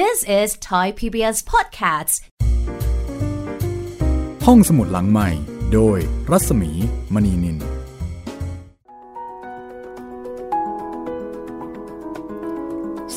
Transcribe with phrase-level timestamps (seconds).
[0.00, 2.14] This is Thai PBS Podcasts
[4.46, 5.28] ห้องสมุดหลังใหม่
[5.74, 5.98] โดย
[6.30, 6.70] รัศมี
[7.14, 7.56] มณีนิน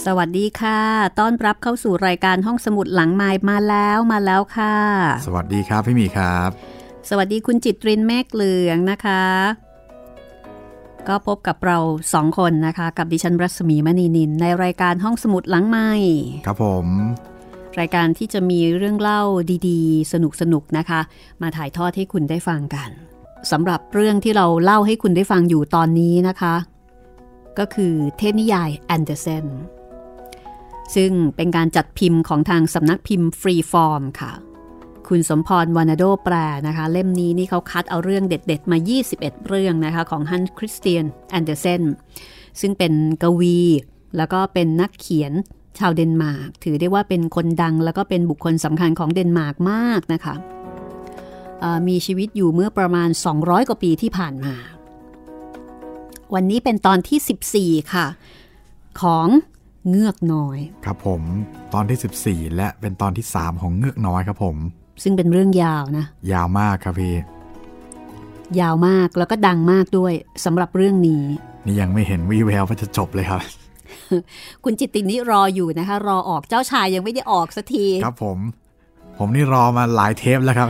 [0.05, 0.81] สวัสดีค่ะ
[1.19, 4.76] ต้อนรับเข้าสู่รายการห้องสมุดหลังไม้มาแล้วมาแล้วค่ะ
[5.26, 6.49] สวัสดีครับพี่หมีครับ
[7.10, 9.26] สวัสดีคุณจิตรินเมฆเหลืองนะคะ
[11.10, 11.78] ก็พบกับเรา
[12.13, 15.89] สองคนนะคะ กับดิฉันรัศมีมณีนิน ในรายการห้องสมุดหลังไม้
[16.45, 16.88] ครับผม
[17.80, 19.21] รายการที่จะมีเรื่องเล่า
[19.67, 20.99] ดีๆ สนุกๆนะคะ
[21.41, 22.89] มาถ่ายทอดให้คุณได้ฟังกัน
[23.52, 26.55] สำหรับเรื่องที่เราเล่าให้คุณได้ฟังอยู่ตอนนี้นะคะ
[27.59, 29.45] ก็คือเทพนิยายแอนเดอร์เซน
[30.95, 34.31] ซึ่งเป็นการจัดพิมพ์ของทางสำนักพิมพ์ฟรีฟอร์มค่ะ
[35.09, 36.35] คุณสมพรวานาโดแปล
[36.67, 38.77] นะคะ เล่มนี้นี่เขาคัดเอาเรื่องเด็ด ๆ มา
[39.13, 41.81] 21 เรื่องนะคะของฮันส์คริสเตียนแอนเดอร์เซน
[42.59, 43.59] ซึ่งเป็นกวี
[44.17, 45.33] แล้วก็เป็นนักเขียน
[45.79, 50.35] ชาวเดนมาร์กถือได้ว่าเป็นคนดัง แล้วก็เป็นบุคคลสำคัญของเดนมาร์กมากนะคะ
[51.87, 54.55] มีชีวิตอยู่เมื่อประมาณ 200 กว่าปีที่ผ่านมา
[56.34, 58.07] วันนี้เป็นตอนที่ 14 ค่ะ
[59.01, 59.27] ของ
[59.90, 61.21] เงือกน้อย ครับผม
[61.73, 64.58] ตอนที่ 14 และเป็นตอนที่ 3 ของเงือกน้อยครับผม
[65.04, 67.16] ซึ่งเป็นเรื่องยาวนะ ยาวมากครับพี่
[68.60, 70.14] ยาวมากแล้วก็ดังมากด้วย
[70.46, 71.24] สำหรับเรื่องนี้
[71.66, 73.42] นี่ยังไม่เห็นวี่แววว่าจะจบเลยครับ
[74.64, 78.38] คุณจิตตินี่รออยู่นะคะ รอออกเจ้าชายยังไม่ได้ออกสักที ครับผม
[79.18, 80.70] ผมนี่รอมาหลายเทปแล้วครับ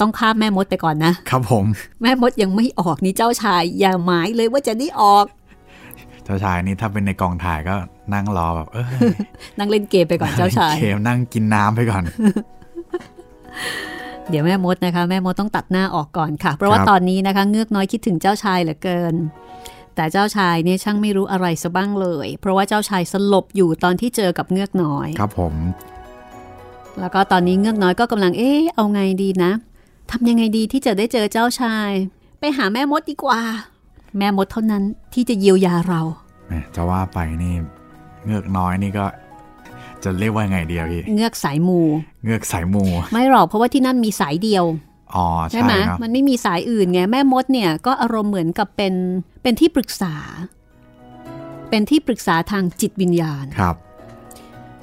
[0.00, 1.64] ต้องข้ามแม่มดไปก่อนนะ ครับผม
[2.02, 5.26] แม่มดยังไม่ออกนี่เจ้าชาย อย่าหมายเลยว่าจะได้ออก
[6.24, 7.74] เจ้าชายนี่ถ้าเป็นในกองถ่ายก็
[8.14, 8.86] นั่งรอแบบเออ
[9.58, 12.02] นั่งเล่นเกมไปก่อนเจ้าชายเคมนั่งกินน้ำไปก่อน
[14.30, 19.14] เดี๋ยวแม่มดนะคะ แม่มดต้องตัดหน้าออกก่อนค่ะ เพราะว่าครับตอนนี้นะคะ เงือกน้อยคิดถึงเจ้าชายเหลือเกิน
[19.96, 25.54] แต่เจ้าชายเนี่ยช่างไม่รู้อะไรซะบ้างเลย เพราะว่าเจ้าชายสลบอยู่ตอนที่เจอกับเงือกน้อย ครับผม
[27.00, 29.52] แล้วก็ตอนนี้เงือกน้อยก็กำลังเอ๊ะเอาไงดีนะ
[30.10, 31.90] ทำยังไงดีที่จะได้เจอเจ้าชาย
[32.40, 33.40] ไปหาแม่มดดีกว่า
[34.18, 34.82] แม่มดเท่านั้น
[35.14, 36.00] ที่จะเยียวยาเรา
[36.46, 37.54] แหมจะว่าไปนี่
[38.26, 39.04] เงือกน้อยนี่ก็
[40.04, 41.80] จะเรียกว่าไงเดียวพี่ เงือกสายมู
[42.24, 44.64] เงือกสายมู ไม่หรอกเพราะว่าที่นั่นมีสายเดียว
[45.14, 48.94] อ๋อใช่ใช่ไหมเนาะมันไม่มีสายอื่นไงแม่มดเนี่ยก็อารมณ์เหมือนกับเป็น
[49.42, 50.14] เป็นที่ปรึกษา
[51.70, 53.76] เป็นที่ปรึกษาทางจิตวิญญาณครับ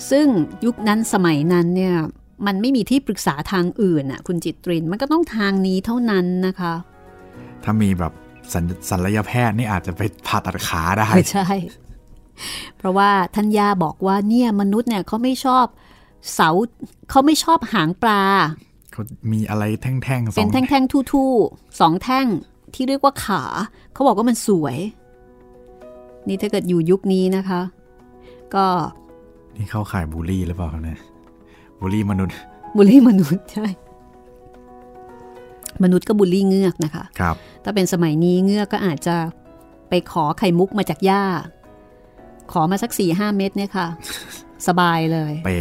[0.09, 0.27] ซึ่ง
[0.65, 1.95] ยุคนั้นสมัยนั้นเนี่ย
[2.45, 6.73] มันไม่มีที่ปรึกษาทางอื่นน่ะคุณจิตรินมันก็ต้องทางนี้เท่านั้นนะคะ
[7.63, 8.13] ถ้ามีแบบ
[8.53, 11.47] สัญศัลยแพทย์นี่อาจจะไปผ่าตัดขาได้ไม่ใช่
[12.77, 15.65] เพราะว่าท่านย่าบอกว่าเนี่ยมนุษย์เนี่ยเขาไม่ชอบ
[16.33, 16.49] เสา
[17.09, 18.23] เขาไม่ชอบหางปลา
[18.91, 19.01] เขา
[19.31, 22.27] มีอะไรแท่งๆสเป็อนงแท่งๆทู่ๆสองแท่ง
[22.73, 23.43] ที่เรียกว่าขา
[23.93, 24.77] เขาบอกว่ามันสวย
[26.27, 27.61] นี่ถ้าเกิดอยู่ยุคนี้นะคะ
[28.55, 28.65] ก็
[29.55, 30.99] นี่เข้าข่ายบูลลี่หรือเปล่าครับเนี่ย
[31.79, 32.35] บูลลี่มนุษย์
[32.75, 33.67] บูลลี่มนุษย์ใช่
[35.83, 39.15] มนุษย์ก็บูลลี่เงือกนะคะ ครับ ถ้าเป็นสมัยนี้เงือกก็อาจจะ
[39.89, 41.23] ไปขอไข่มุกมาจากย่า
[42.51, 43.87] ขอมาสักสี่ห้าเม็ดเนี่ยค่ะ
[44.67, 45.51] สบายเลยเป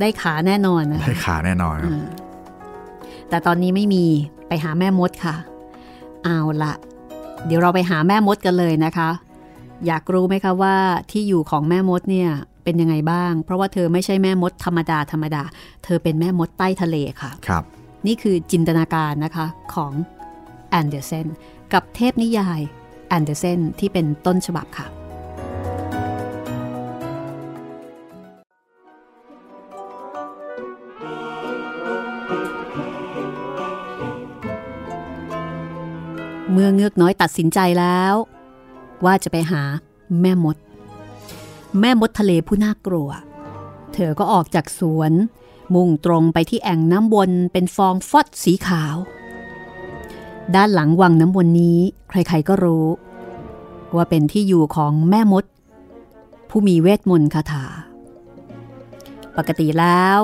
[0.00, 1.92] ได้ขาแน่นอนนะได้ขาแน่นอนครับ
[3.28, 4.04] แต่ตอนนี้ไม่มี
[4.48, 5.36] ไปหาแม่มดค่ะ
[6.24, 6.74] เอาละ
[7.46, 9.10] เดี๋ยวเราไปหาแม่มดกันเลยนะคะ
[9.86, 10.74] อยากรู้ไหมคะว่า
[11.10, 12.30] ที่อยู่ของแม่มดเนี่ย
[12.64, 15.42] เป็นยังไงบ้าง เพราะว่าเธอไม่ใช่แม่มดธรรมดาธรรมดา
[15.84, 17.62] เธอเป็นแม่มดใต้ทะเลค่ะครับ
[18.06, 19.92] นี่คือจินตนาการนะคะของ
[20.70, 21.26] แอนเดอร์เซน
[21.72, 22.60] กับเทพนิยาย
[23.08, 24.86] แอนเดอร์เซนที่เป็นต้นฉบับค่ะ
[36.64, 38.14] มื่อเงือกน้อยตัดสินใจแล้ว
[39.04, 39.62] ว่าจะไปหา
[40.20, 40.56] แม่มด
[41.80, 43.08] แม่มดทะเลผู้น่ากลัว
[43.94, 45.12] เธอก็ออกจากสวน
[45.74, 48.96] มุ่งตรงไปที่แอ่งน้ำวนเป็นฟองฟอดสีขาว
[50.54, 52.86] ด้านหลังวังน้ำวนนี้ ใครๆก็รู้
[53.96, 55.44] ว่าเป็นที่อยู่ของแม่มด
[56.50, 57.66] ผู้มีเวทมนต์คาถา
[59.36, 60.20] ปกติแล้ว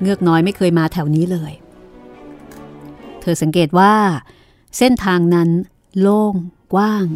[0.00, 1.52] เงือกน้อยไม่เคยมาแถวนี้เลย
[3.20, 3.92] เธอสังเกตว่า
[4.78, 5.50] เส้นทางนั้น
[6.00, 6.34] โล่ง
[6.74, 7.06] กว้าง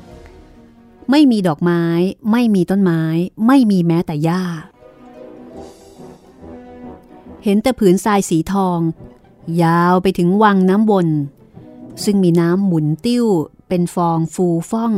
[1.11, 1.85] ไม่มีดอกไม้
[2.31, 3.03] ไม่มีต้นไม้
[3.47, 4.43] ไม่มีแม้แต่หญ้า
[7.45, 8.81] เห็นแต่ผืนทรายสีทอง
[9.63, 11.09] ยาวไปถึงวังน้ำวน
[12.05, 13.27] ซึ่งมีน้ำหมุนติ้ว
[13.69, 14.93] เป็นฟองฟูฟ่อง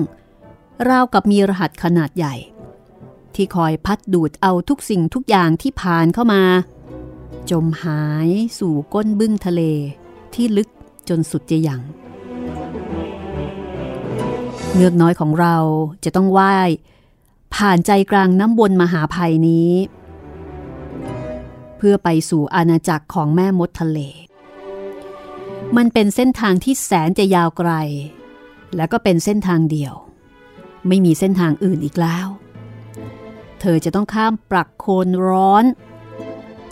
[0.89, 2.35] ราวกับมีรหัสขนาดใหญ่
[3.35, 6.43] ที่คอยพัดดูดเอาทุกสิ่งทุกอย่างที่ผ่านเข้ามา
[7.51, 8.29] จมหาย
[8.59, 9.63] สู่ก้นบึ้งทะเล
[10.35, 10.69] ที่ลึก
[11.09, 11.81] จนสุดจะยัง
[14.75, 15.57] เงือกน้อยของเรา
[16.05, 16.71] จะต้องว่าย
[17.55, 19.73] ผ่านใจกลางน้ำบนมหาภัยนี้
[21.77, 23.99] เพื่อไปสู่อาณาจักรของแม่มดทะเล
[25.77, 27.73] มันเป็นเส้นทางที่แสนจะยาวไกล
[28.77, 29.95] และก็เป็นเส้นทางเดียว
[30.89, 32.27] ไม่มีเส้นทางอื่นอีกแล้ว
[33.61, 35.65] เธอจะต้องข้ามปรักโคนร้อน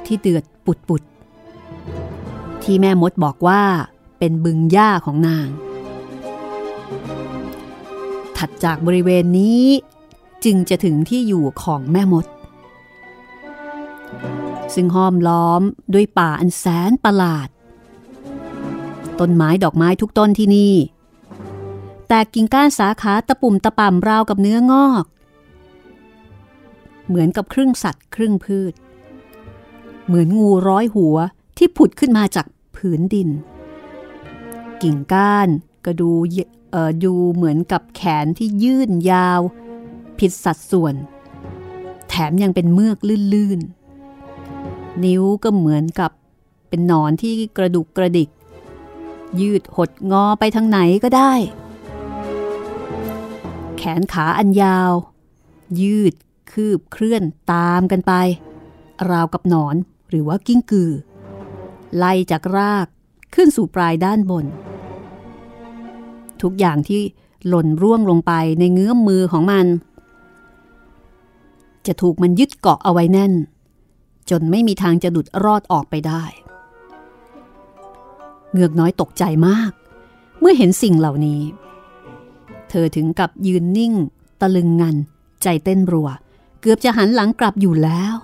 [0.07, 1.03] ที่เดือดปุดปุด
[2.63, 3.63] ที่แม่มดบอกว่า
[4.19, 5.49] เป็นบึงหญ้าของนาง
[8.39, 9.67] ถัดจากบริเวณนี้
[10.45, 12.27] จึงจะถึงที่อยู่ของแม่มด
[14.75, 15.63] ซึ่งห้อมล้อม
[15.95, 17.49] ด้วยป่าอันแสนประหลาด
[19.19, 20.75] ต้นไม้ดอกไม้ทุกต้นที่นี่
[22.09, 25.05] แต่กิ่งก้านสาขาตะปุ่มตะป่ำราวกับเนื้องอก
[27.07, 28.73] เหมือนกับครึ่งสัตว์ครึ่งพืช
[30.07, 31.17] เหมือนงูร้อยหัว
[31.57, 32.47] ที่ผุดขึ้นมาจาก
[32.77, 33.29] ผืนดิน
[34.83, 35.49] กิ่งก้าน
[35.85, 36.56] ก็ดูเอ่อ
[37.05, 39.41] ดูเหมือนกับแขนที่ยื่นยาว
[40.19, 40.95] ผิดสัดส่วน
[42.09, 42.99] แถมยังเป็นเมือก
[43.33, 46.11] ลื่นๆ นิ้วก็เหมือนกับ
[46.69, 48.29] เป็นหนอนที่กระดุกกระดิก
[49.41, 51.33] ยืดหดงอไปทางไหนก็ได้
[53.77, 54.93] แขนขาอันยาว
[55.81, 56.15] ยืด
[56.53, 57.23] คืบเคลื่อน
[57.53, 58.13] ตามกันไป
[59.11, 59.77] ราวกับหนอน
[60.09, 60.93] หรือว่ากิ้งกือ
[61.97, 62.87] ไล่จากราก
[63.35, 64.45] ขึ้นสู่ปลายด้านบน
[66.43, 67.03] ทุกอย่างที่
[67.49, 69.67] หล่นร่วงลงไปในเงื้อมมือของมัน
[71.87, 73.33] จะถูกมันยึดเกาะเอาไว้แน่น
[74.31, 76.25] จนไม่มีทางจะดุดรอดออกไปได้
[78.53, 79.71] เงือกน้อยตกใจมาก
[80.41, 81.41] เมื่อเห็นสิ่งเหล่านี้
[82.71, 83.93] เธอถึงกับยืนนิ่ง
[84.41, 84.97] ตะลึงงัน
[85.43, 86.09] ใจเต้นรัว
[86.61, 88.15] เกือบจะหันหลังกลับอยู่แล้ว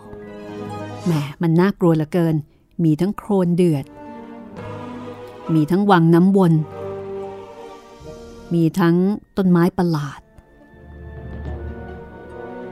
[1.05, 1.13] แหม
[1.43, 2.35] มันน่ากลัวเหลือเกิน
[2.85, 3.85] มีทั้งโครนเดือด
[5.55, 6.53] มีทั้งวังน้ำวน
[8.55, 8.97] มีทั้ง
[9.37, 10.21] ต้นไม้ประหลาด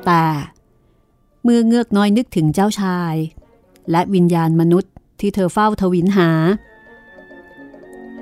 [0.06, 0.25] แต่
[1.43, 3.15] เมื่อเงือกน้อยนึกถึงเจ้าชาย
[3.91, 6.31] และวิญญาณมนุษย์ที่เธอเฝ้าทวินหา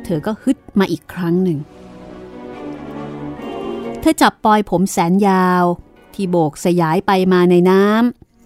[0.04, 1.58] เธอก็ฮึดมาอีกครั้งหนึ่ง
[4.00, 5.64] เธอจับปลอยผมแสนยาว
[6.14, 7.84] ที่โบกสยายไปมาในน้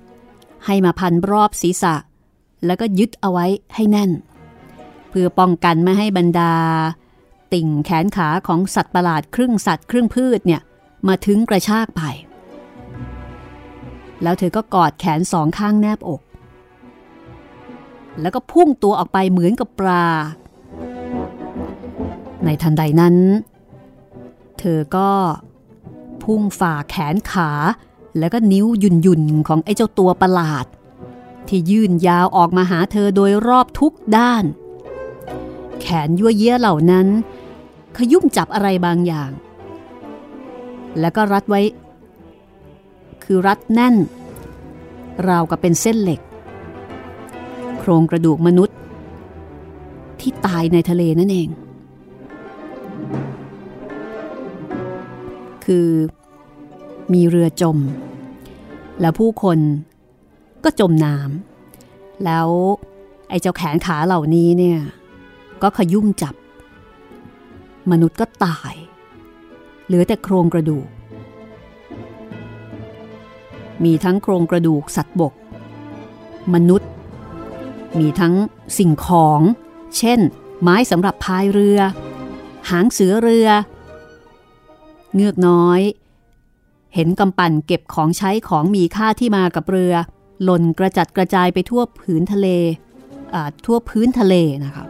[0.03, 1.94] ำให้มาพันรอบศีรษะ
[2.67, 4.11] แล้วก็ยึดเอาไว้ให้แน่น
[5.08, 6.53] เพื่อป้องกันไม่ให้บรรดา
[7.53, 10.61] ติ่งแขนขาของสัตว์ประหลาดครึ่งสัตว์ครึ่งพืชเนี่ย
[11.09, 12.03] มาถึงกระชากไป
[14.23, 16.21] แล้วเธอก็กอดแขนสองข้างแนบอก
[18.21, 20.07] แล้วก็พุ่งตัวออกไปเหมือนกับปลา
[22.45, 23.17] ในทันใดนั้น
[24.59, 25.11] เธอก็
[26.23, 27.51] พุ่งฝ่าแขนขา
[28.19, 30.67] แล้วก็นิ้วยุ่นยุนของไอ้เจ้าตัวประหลาด
[31.49, 34.45] ที่ยื่นยาวออกมาหาเธอโดยรอบทุกด้าน
[35.81, 37.07] แขนยั่วเยี่ยเหล่านั้น
[37.97, 39.31] ขยุ่มจับอะไรบางอย่าง
[41.00, 41.61] แล้วก็รัดไว้
[43.25, 43.94] คือรัดแน่น
[45.29, 46.21] ราวกับเป็นเส้นเหล็ก
[47.79, 48.77] โครงกระดูกมนุษย์
[50.21, 51.49] ที่ตายในทะเลนั่นเอง
[55.65, 55.89] คือ
[57.12, 57.79] มีเรือจม
[59.00, 59.59] แล้วผู้คน
[60.65, 62.49] ก็จมน้ำแล้ว
[63.29, 64.79] ไอ้เจ้าแขนขาเหล่านี้เนี่ย
[65.62, 66.35] ก็ขยุ่มจับ
[67.90, 68.75] มนุษย์ก็ตาย
[69.87, 70.88] เหลือแต่โครงกระดูก
[73.84, 75.34] มีทั้งโครงกระดูกสัตว์บก
[76.55, 76.90] มนุษย์
[77.98, 78.34] มีทั้ง
[78.79, 79.41] สิ่งของ
[79.98, 80.20] เช่น
[80.62, 81.79] ไม้สำหรับพายเรือ
[82.70, 83.48] หางเสือเรือ
[85.15, 85.81] เงือกน้อย
[86.94, 89.94] เห็นกำปั่นเก็บของใช้ของมีค่าที่มากับเรือ
[90.44, 92.48] หล่นกระจัดกระจายไปทั่วผืนทะเล
[93.65, 94.34] ทั่วพื้นทะเล
[94.65, 94.84] นะคะ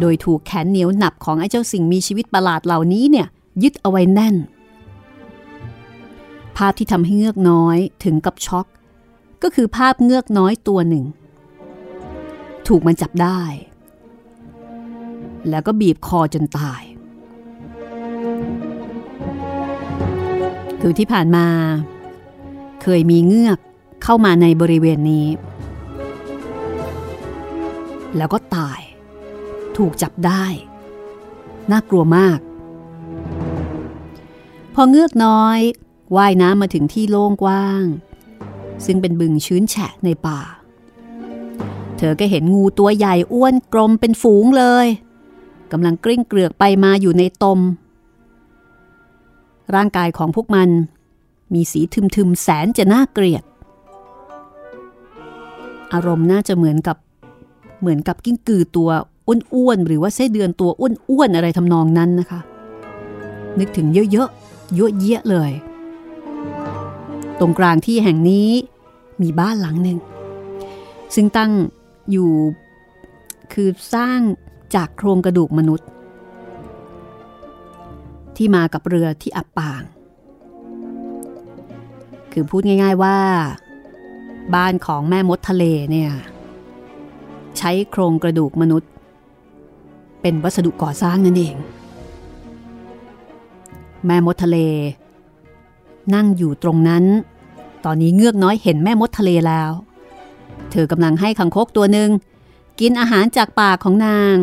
[0.00, 3.26] โดยถูกแขนเหนียวหนับของไอ้เจ้าสิ่งมีชีวิตประหลาดเหล่านี้เนี่ย
[3.62, 4.36] ยึดเอาไว้แน่น
[6.56, 8.66] ภาพที่ทำให้เงือกน้อยถึงกับช็อก
[9.42, 11.04] ก็คือภาพเงือกน้อยตัวหนึ่ง
[12.68, 13.40] ถูกมันจับได้
[15.50, 16.82] แล้วก็บีบคอจนตาย
[20.80, 21.46] คือที่ผ่านมา
[22.82, 23.58] เคยมีเงือก
[24.02, 25.26] เข้ามาในบริเวณนี้
[28.16, 28.80] แล้วก็ตาย
[29.78, 30.44] ถูกจับได้
[31.70, 32.38] น่ากลัวมาก
[34.74, 35.58] พอเงือกน้อย
[36.16, 37.84] ว่ายน้ำมาถึงที่โล่งกว้าง
[38.84, 40.40] ซึ่งเป็นบึงชื้นแฉะในป่า
[41.96, 44.86] เธอก็เห็นงูตัวใหญ่อ้วนกลมเป็นฝูงเลย
[45.72, 47.60] กำลังกลิ้งเกลือกไปมาอยู่ในตม
[49.74, 50.68] ร่างกายของพวกมัน
[51.54, 53.44] มีสีทึมๆแสนจะน่าเกลียด
[55.92, 56.96] อารมณ์น่าจะเหมือนกับ
[57.80, 58.90] เหมือนกับกิ้งกือตัว
[59.28, 62.40] อ้วนๆหรือว่าไส้เดือนตัวอ้วนๆอะไรทำนองนั้นนะคะ
[63.58, 65.52] นึกถึงเยอะๆเยอะเยะเลย
[67.40, 68.48] ตรงกลางที่แห่งนี้
[69.22, 69.98] มีบ้านหลังหนึ่ง
[71.14, 71.50] ซึ่งตั้ง
[72.10, 72.30] อยู่
[73.52, 74.18] คือสร้าง
[74.74, 75.88] จากโครงกระดูกมนุษย์
[78.36, 79.82] ที่มากับเรือที่อับปาง
[82.32, 83.18] คือพูดง่าย ๆว่า
[84.54, 86.12] บ้านของแม่มดทะเลเนี่ย
[87.58, 88.90] ใช้โครงกระดูกมนุษย์
[90.22, 91.56] เป็นวัสดุก่อสร้างนั่นเอง
[94.06, 94.58] แม่มดทะเล
[96.14, 97.04] นั่งอยู่ตรงนั้น
[97.84, 99.70] ตอนนี้เงือกน้อยเห็นแม่มดทะเลแล้ว
[100.70, 102.10] เธอกำลังให้คังคกตัวหนึ่ง
[102.80, 104.36] กินอาหารจากปากของนาง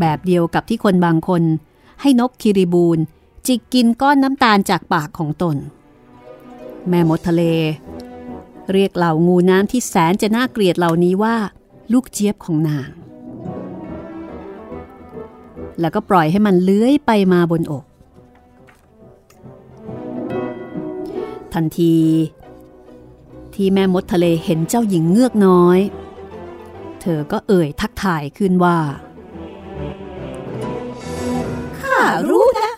[0.00, 1.42] แบบเดียวกับที่คนบางคน
[2.00, 2.98] ให้นกคิริบูน
[3.46, 5.56] จิกกินก้อนน้ำตาลจากปากของตน
[6.88, 7.42] แม่มดทะเล
[8.72, 11.36] เรียกเหล่างูน้ำที่แสนจะน่าเกลียดเหล่านี้ว่า
[11.92, 12.88] ลูกเจี๊ยบของนาง
[15.80, 17.84] แล้วก็ปล่อยให้มันเลื้อยไปมาบนอก
[21.54, 21.96] ทันที
[23.54, 25.78] ที่แม่มดทะเลเห็นเจ้าหญิงเงือกน้อย
[27.00, 28.78] เธอก็เอ่ยทักทายขึ้นว่า
[31.80, 32.70] ข้ารู้นะ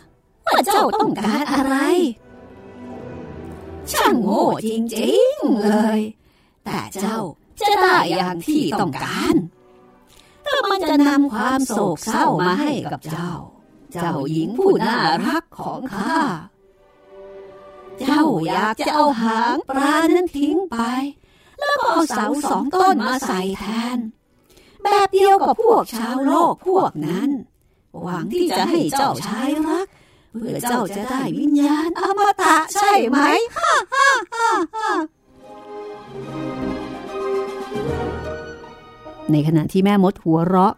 [0.47, 1.77] ว่าเจ้าต้องการอะไร
[3.93, 6.01] ช่างโง่จริงๆเลย
[6.65, 7.19] แต่เจ้า
[7.61, 9.37] จะได้อย่างที่ต้องการ
[10.51, 13.33] แต่มันจะนำความโศกเศร้ามาให้กับเจ้า
[13.93, 16.21] เจ้าหญิงผู้น่ารักของข้า
[18.01, 20.77] เจ้าอยากจะเอาหางปลานั้นทิ้งไป
[21.59, 23.65] แล้วก็เอาเสาสองต้นมาใส่แท
[23.97, 23.99] น
[24.83, 27.31] แบบเดียวกับพวกชาวโลกพวกนั้น
[28.03, 29.87] หวังที่จะให้เจ้าชายรัก
[30.39, 33.19] เพื่อเจ้าจะได้วิญญาณอมตะใช่ไหม
[33.57, 34.89] ฮ่าฮ่าฮ่าฮ่า
[39.33, 40.75] ในขณะที่แม่มดหัวเราะ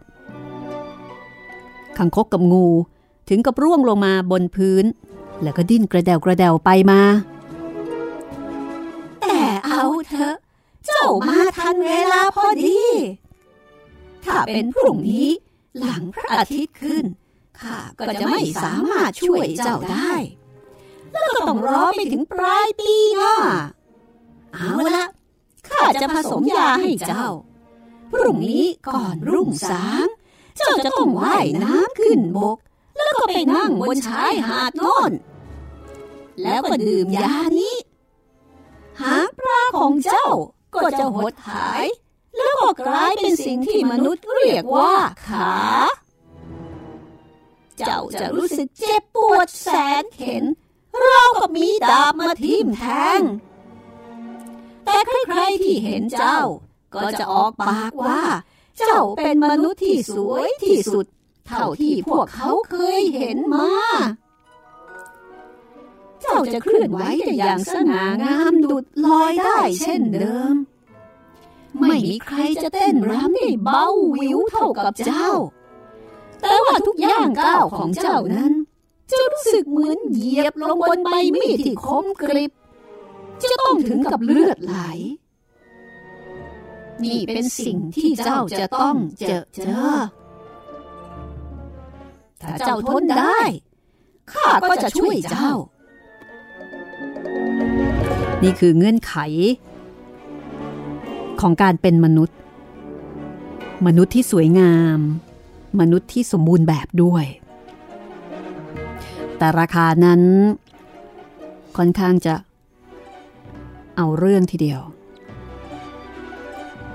[1.97, 2.67] คังคกกับงู
[3.29, 4.85] ถึงกับร่วงลงมาบนพื้น
[5.41, 7.01] แล้วก็ดิ้นกระเดวกระเดวไปมา
[9.21, 10.35] แต่เอาเถอะ
[10.85, 12.79] เจ้ามาทันเวลาพอดี
[14.25, 15.29] ถ้าเป็นพรุ่งนี้
[15.79, 17.05] หลังพระอาทิตย์ขึ้น
[17.59, 20.13] ข้าก็จะไม่สามารถช่วยเจ้าได้
[21.11, 23.35] แล้วก็ต้องรอไปถึงปลายปีหน้า
[24.53, 25.03] เอาละ
[25.67, 27.27] ข้าจะผสมยาให้เจ้า
[28.13, 30.07] พรุ่งนี้ก่อนรุ่งสาง
[30.57, 32.57] เจ้าจะต้องว่ายน้ำขึ้นบก
[32.97, 35.11] แล้วก็ไปนั่งบนชายหาดโน่น
[36.43, 37.75] แล้วก็ดื่มยานี้
[39.01, 40.27] หางปลาของเจ้า
[40.75, 41.85] ก็จะหดหาย
[42.37, 44.95] แล้วก็กลายเป็นสิ่งที่มนุษย์เรียกว่า
[45.27, 45.53] ขา
[47.77, 49.67] เจ้าจะรู้สึกเจ็บปวดแส
[50.01, 50.43] นเข็น
[50.99, 52.85] เรากับมีดาบมาทิ่มแท
[53.19, 53.21] ง
[54.85, 56.39] แต่ใครๆที่เห็นเจ้า
[56.95, 58.21] ก็จะออกปากว่า
[58.77, 61.05] เจ้าเป็นมนุษย์ที่สวยที่สุด
[61.47, 63.69] เท่าที่พวกเขาเคยเห็นมา
[66.21, 70.55] เจ้าจะเคลื่อนไหวได้อย่างสง่างามดุดลอยได้เช่นเดิม
[71.79, 73.85] ไม่มีใครจะเต้นรำได้เบา
[74.15, 75.29] วิวเท่ากับเจ้า
[76.41, 78.53] แต่ว่าทุกย่างก้าวของเจ้านั้น
[79.11, 82.51] จะรู้สึกเหมือนเหยียบลงบนใบมีดที่คมกริบ
[83.41, 84.75] จะต้องถึงกับเลือดไหล
[87.03, 89.93] นี่เป็นสิ่งที่เจ้าจะต้องเจอเจอ
[92.41, 93.41] ถ้าเจ้าทนได้
[94.31, 95.51] ข้าก็จะช่วยเจ้า
[98.43, 99.15] นี่คือเงื่อนไข
[101.41, 102.37] ของการเป็นมนุษย์
[103.87, 104.99] มนุษย์ที่สวยงาม
[105.79, 107.25] มนุษย์ที่สมบูรณ์แบบด้วย
[109.37, 110.21] แต่ราคานั้น
[111.77, 112.35] ค่อนข้างจะ
[113.97, 114.81] เอาเรื่องทีเดียว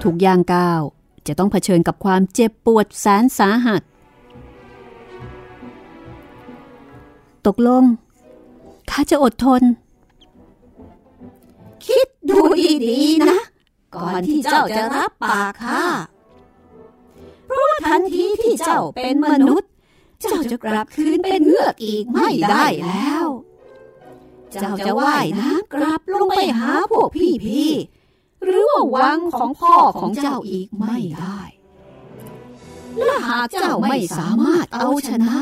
[0.03, 0.83] ทุกย่างก้าว
[1.27, 3.83] จะต้องเผชิญกับความเจ็บปวดแสนสาหัส
[7.47, 7.85] ตกลง
[8.91, 9.63] ข้าจะอดทน
[11.87, 12.39] คิดดู
[12.87, 13.39] ดีๆนะ
[13.95, 15.83] ก่อนที่เจ้าจะรับปากข้า
[17.47, 19.71] เพราะว่าทันทีที่เจ้าเป็นมนุษย์
[20.23, 23.27] เจ้าจะกลับคืนเป็นเงือกอีกไม่ได้แล้ว
[24.53, 27.98] เจ้าจะว่ายน้ำกลับลงไปหาพวกพี่ๆ
[28.49, 31.41] หรือว่าวังของพ่อของเจ้าอีกไม่ได้
[32.99, 35.39] และหากเจ้าไม่สามารถเอาชนะ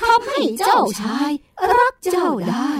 [0.00, 1.30] ทำให้เจ้าชาย
[1.76, 2.74] รักเจ้าได้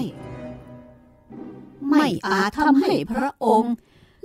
[1.91, 3.75] ไม่อาจทำให้พระองค์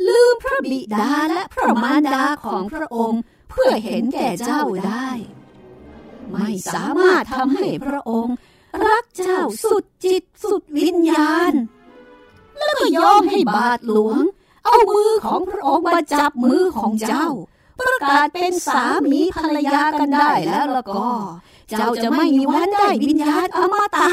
[0.08, 5.10] ลืมพระบิดาและพระมารดาของพระองค์เพื่อเห็นแก่เจ้าได้
[6.32, 8.36] ไม่สามารถทำให้พระองค์
[8.88, 11.54] รักเจ้าสุดจิตสุดวิญญาณ
[12.58, 14.22] แล้วก็ยอมให้บาทหลวง
[14.66, 17.28] เอามือของพระองค์มาจับมือของเจ้า
[17.80, 21.10] ประกาศเป็นสามีภรรยากันได้แล้วล้วก็
[21.70, 24.12] เจ้าจะไม่มีวันได้วิญญาณอมตะ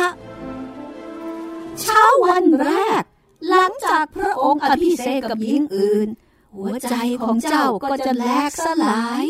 [1.80, 3.02] เช้าวันแรก
[3.48, 6.08] หลังจากพระองค์อภิเษกกับหญิงอื่น
[6.56, 9.24] หัวใจของเจ้าก็จะแหลกสลาย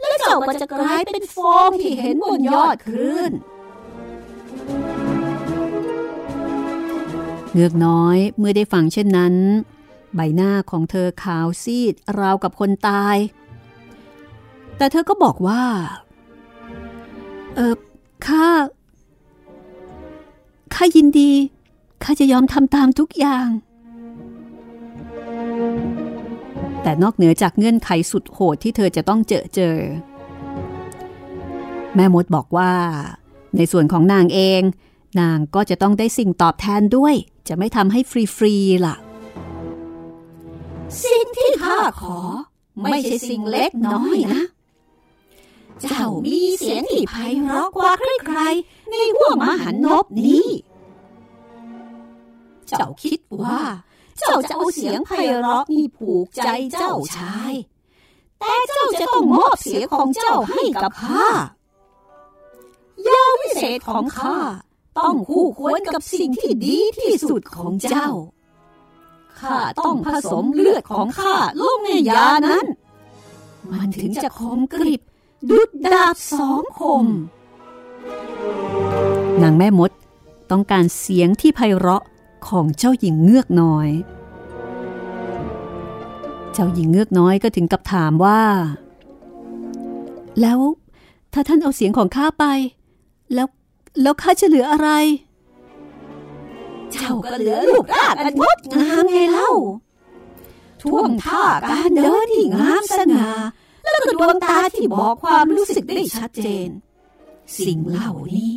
[0.00, 3.32] และเจ้าก็จะกลายเป็นฟองที่เห็นบนยอดคลื่น
[7.52, 9.34] เงือกน้อยเมื่อได้ฟังเช่นนั้น
[10.16, 13.16] ใบหน้าของเธอขาวซีดราวกับคนตาย
[14.76, 15.62] แต่เธอก็บอกว่า
[17.54, 17.74] เออ
[18.26, 18.46] ข้า
[20.74, 21.32] ข้ายินดี
[22.02, 23.48] ข้าจะยอมทำตามทุกอย่าง
[26.82, 29.76] แต่นอกเหนือจากเงื่อนไขสุดโหดที่เธอจะต้องเจอเจอ
[31.94, 32.72] แม่มดบอกว่า
[33.56, 34.62] ในส่วนของนางเอง
[35.20, 37.14] นางก็จะต้องได้สิ่งตอบแทนด้วย
[37.48, 38.96] จะไม่ทำให้ฟรี ๆล่ะ
[41.04, 42.18] สิ่งที่ข้าขอ
[42.82, 44.42] ไม่ใช่สิ่งเล็กน้อยนะ
[45.80, 47.90] เจ้ามีเสียงที่ไพเราะกว่า
[48.26, 50.48] ใครๆ ในห่วงมหันนบนี้
[52.68, 53.60] เจ้าคิดว่า
[54.18, 57.54] เจ้าจะเอาเสียงไพเราะนี่ผูกใจเจ้าชาย
[58.40, 61.28] แต่เจ้าจะต้องมอบเสียงของเจ้าให้กับข้า
[63.08, 64.38] ยาวิเศษของข้า
[64.98, 68.08] ต้องคู่ควรกับสิ่งที่ดีที่สุดของเจ้า
[69.40, 72.64] ข้าต้องผสมเลือดของข้าลงในยานั้น
[73.72, 75.00] มันถึงจะคมกริบ
[75.50, 77.04] ดุดดาบสองคม
[79.42, 79.90] นางแม่มด
[80.50, 82.04] ต้องการเสียงที่ไพเราะ
[82.48, 83.88] ของเจ้าหญิงเงือกน้อย
[86.52, 88.42] เจ้าหญิงเงือกน้อยก็ถึงกับถามว่า
[90.40, 90.58] แล้ว
[91.32, 92.44] ถ้าท่านเอาเสียงของข้าไป
[93.34, 93.48] แล้ว
[94.02, 94.88] แล้วข้าจะเหลืออะไร
[96.92, 99.50] เจ้าก็เหลือรูปร่างอันงดงามไงเล่า
[100.82, 103.30] ท่วงท่าการเดินที่งามสง่า
[103.82, 106.68] แล้วก็ดวงตาที่บอกความรู้สึกได้ชัดเจน
[107.64, 108.50] สิ่งเหล่านี้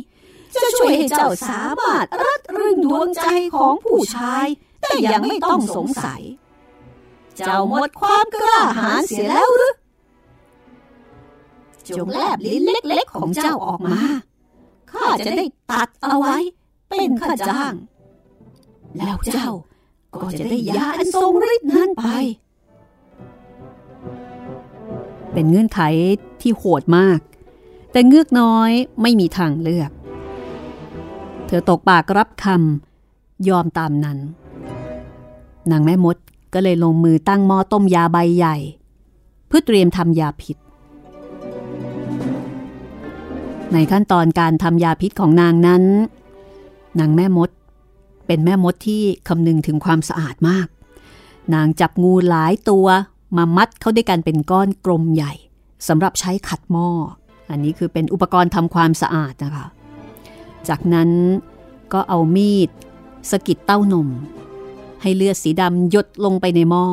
[0.54, 4.46] จะช่วยให้เจ้าสามารถรัดรึงดวงใจของผู้ชาย
[4.80, 6.22] แต่ยังไม่ต้องสงสัย
[7.36, 9.74] เจ้าหมดความกล้าหาญเสียแล้วหรือ
[11.88, 14.02] จงแลบลิ้นเล็กๆของเจ้าออกมา
[14.92, 16.36] ข้าจะได้ตัดเอาไว้
[16.88, 17.72] เป็นข้าจ้าง
[18.98, 19.48] แล้วเจ้า
[20.22, 22.04] ก็จะได้ยาอันทรงฤทธิ์นั้นไป
[25.32, 25.80] เป็นเงื่อนไข
[26.40, 27.20] ที่โหดมาก
[27.92, 28.70] แต่เงือกน้อย
[29.02, 29.90] ไม่มีทางเลือก
[31.46, 34.18] เธอตกปากรับคำยอมตามนั้น
[35.70, 36.16] นางแม่มด
[36.54, 38.56] ก็เลยลงมือตั้งหม้อต้มยาใบใหญ่
[39.48, 40.56] เพื่อเตรียมทำยาพิษ
[43.72, 45.84] ในขั้นตอนการทำยาพิษของนางนั้น
[46.98, 47.50] นางแม่มด
[48.32, 50.66] เป็นแม่มดที่คำนึงถึงความสะอาดมาก
[51.54, 52.86] นางจับงูหลายตัว
[53.36, 55.32] มามัดเข้าด้วยกันเป็นก้อนกลมใหญ่
[55.88, 56.88] สำหรับใช้ขัดหม้อ
[57.50, 59.66] อันนี้คือเป็นอุปกรณ์ทำความสะอาดนะคะ
[60.68, 61.10] จากนั้น
[61.92, 62.70] ก็เอามีด
[63.30, 64.08] สกิดเต้านม
[65.02, 66.86] ให้เลือดสีดำหยดลงไปในหม้อ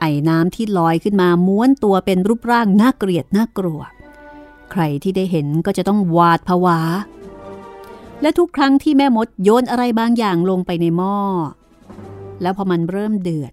[0.00, 3.80] ไอ้น้ำที่ลอยขึ้นมาม้วนตัวเป็นรูปร่างน่าเกลียดน่ากลัว
[4.70, 6.80] ใครที่ได้เห็นก็จะต้องหวาดผวา
[8.22, 11.16] และทุกครั้งที่แม่มดโยนอะไรบางอย่างลงไปในหม้อ
[12.42, 13.52] แล้วพอมันเริ่มเดือด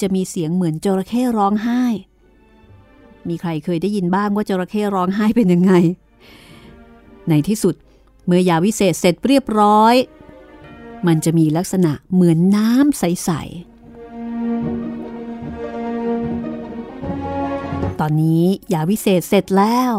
[0.00, 1.82] จะมีเสียงเหมือนจระเข้ร้องไห้
[3.28, 5.72] มีใครเคยได้ยินบ้างว่าจระเข้ร้องไห้เป็นยังไง
[7.28, 7.74] ในที่สุด
[8.26, 9.94] เมื่อยาวิเศษเสร็จเรียบร้อย
[11.06, 13.40] มันจะมีลักษณะเหมือนน้ำใส ๆ
[18.00, 19.94] ตอนนี้ยาวิเศษเสร็จแล้ว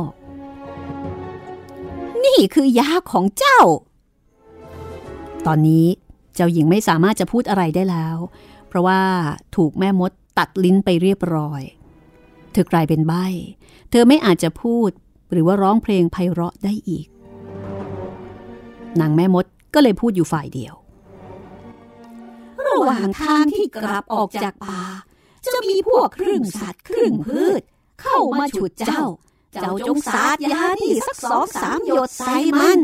[2.26, 3.60] นี่คือยาของเจ้า
[5.46, 5.86] ตอนนี้
[6.36, 8.18] เจ้าหญิงไม่สามารถจะพูดอะไรได้แล้ว
[8.68, 9.02] เพราะว่า
[9.56, 11.62] ถูกแม่มดตัดลิ้นไปเรียบร้อย
[12.52, 13.26] เธอกลายเป็นใบ้
[13.90, 14.90] เธอไม่อาจจะพูด
[15.32, 17.08] หรือว่าร้องเพลงไพเราะได้อีก
[19.00, 20.76] นางแม่มดก็เลยพูดอยู่ฝ่ายเดียว
[22.68, 24.82] ระหว่างทางที่กลับออกจากป่า
[25.46, 27.62] จะมีพวกครึ่งสัตว์ครึ่งพืช
[28.02, 29.04] เข้ามาฉุดเจ้า
[29.62, 32.80] เจ้าจงสาดยานี่สักสองสามหยดใส่มัน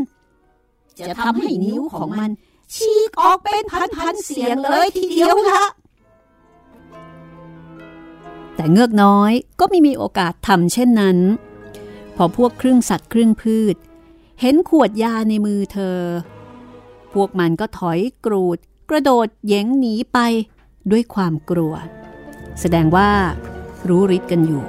[1.08, 2.30] จะทำให้นิ้วของมัน
[2.74, 5.64] ฉีกออกเป็นพันๆเสียงเลยทีเดียวละ
[8.54, 11.18] แต่เงือกน้อยก็ไม่มีโอกาสทำเช่นนั้น
[12.16, 13.76] พอพวกครึ่งสัตว์ครึ่งพืช
[14.40, 15.98] เห็นขวดยาในมือเธอ
[17.12, 18.58] พวกมันก็ถอยกรูด
[18.90, 20.18] กระโดดเย้งหนีไป
[20.90, 21.74] ด้วยความกลัว
[22.60, 23.10] แสดงว่า
[23.88, 24.64] รู้ฤทธิ์กันอยู่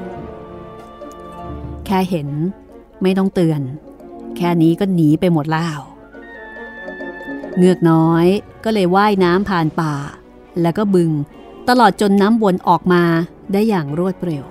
[1.86, 2.30] แค่เห็น
[3.02, 3.62] ไม่ต้องเตือน
[4.38, 5.80] แค่นี้ก็หนีไปหมดแล้ว
[7.58, 8.26] เงือกน้อย
[8.64, 9.94] ก็เลยว่ายน้ำผ่านป่า
[10.62, 11.12] แล้วก็บึง
[11.70, 13.04] ตลอดจนน้ำวนออกมา
[13.52, 14.44] ได้อย่างรวดเร็ว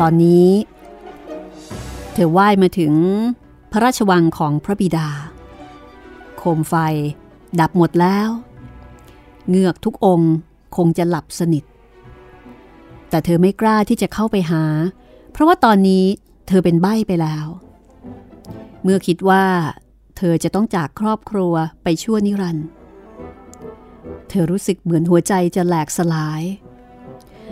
[0.00, 0.48] ตอนนี้
[2.12, 2.94] เธอว่ายมาถึง
[3.72, 5.08] พระราชวังของพระบิดา
[6.36, 6.74] โคมไฟ
[7.60, 8.28] ดับหมดแล้ว
[9.48, 10.32] เงือกทุกองค์
[10.76, 11.64] คงจะหลับสนิท
[13.10, 14.64] แต่เธอไม่กล้าที่จะเข้าไปหา
[15.32, 16.04] เพราะว่าตอนนี้
[16.52, 17.46] เธอเป็นใบ้ไปแล้ว
[18.82, 19.44] เมื่อคิดว่า
[20.16, 22.66] เธอจะต้องจากครอบครัวไปชั่วนิรันดร์
[24.28, 26.42] เธอรู้สึกเหมือนหัวใจจะแหลกสลาย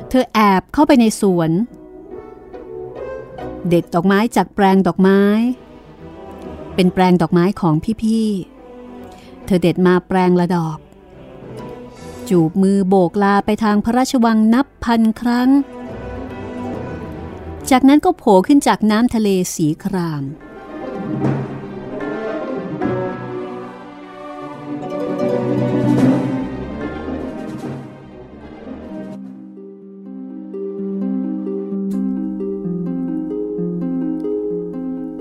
[0.09, 1.51] เธอแอบเข้าไปในสวน
[3.69, 5.23] เด็ดดอกไม้จากแปลงดอกไม้
[6.75, 10.79] เป็นแปลงดอกไม้ของพี่ๆ เธอเด็ดมาแปลงละดอก
[12.29, 15.51] จูบมือโบกลาไปทางพระราชวังนับพันครั้ง
[17.71, 20.25] จากนั้นก็โผล่ขึ้นจากน้ำทะเลสีคราม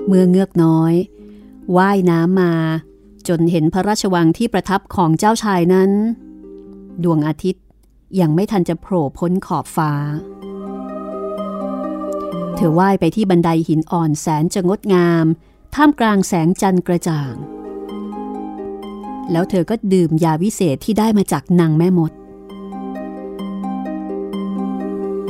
[0.06, 0.94] เมื่อเงือกน้อย
[1.76, 2.54] ว่ายน้ำมา
[3.28, 5.90] จนเห็นพระราชวังที่ประทับของเจ้าชายนั้น
[7.04, 7.64] ดวงอาทิตย์
[8.20, 9.92] ยังไม่ทันจะโผล่พ้นขอบฟ้า
[12.60, 15.26] เธอว่ายไปที่บันไดหินอ่อนแสนจะงดงาม
[15.74, 17.34] ท่ามกลางแสงจันทร์กระจ่าง
[19.30, 22.12] แล้วเธอก็ดื่มยาวิเศษที่ได้มาจากนางแม่มด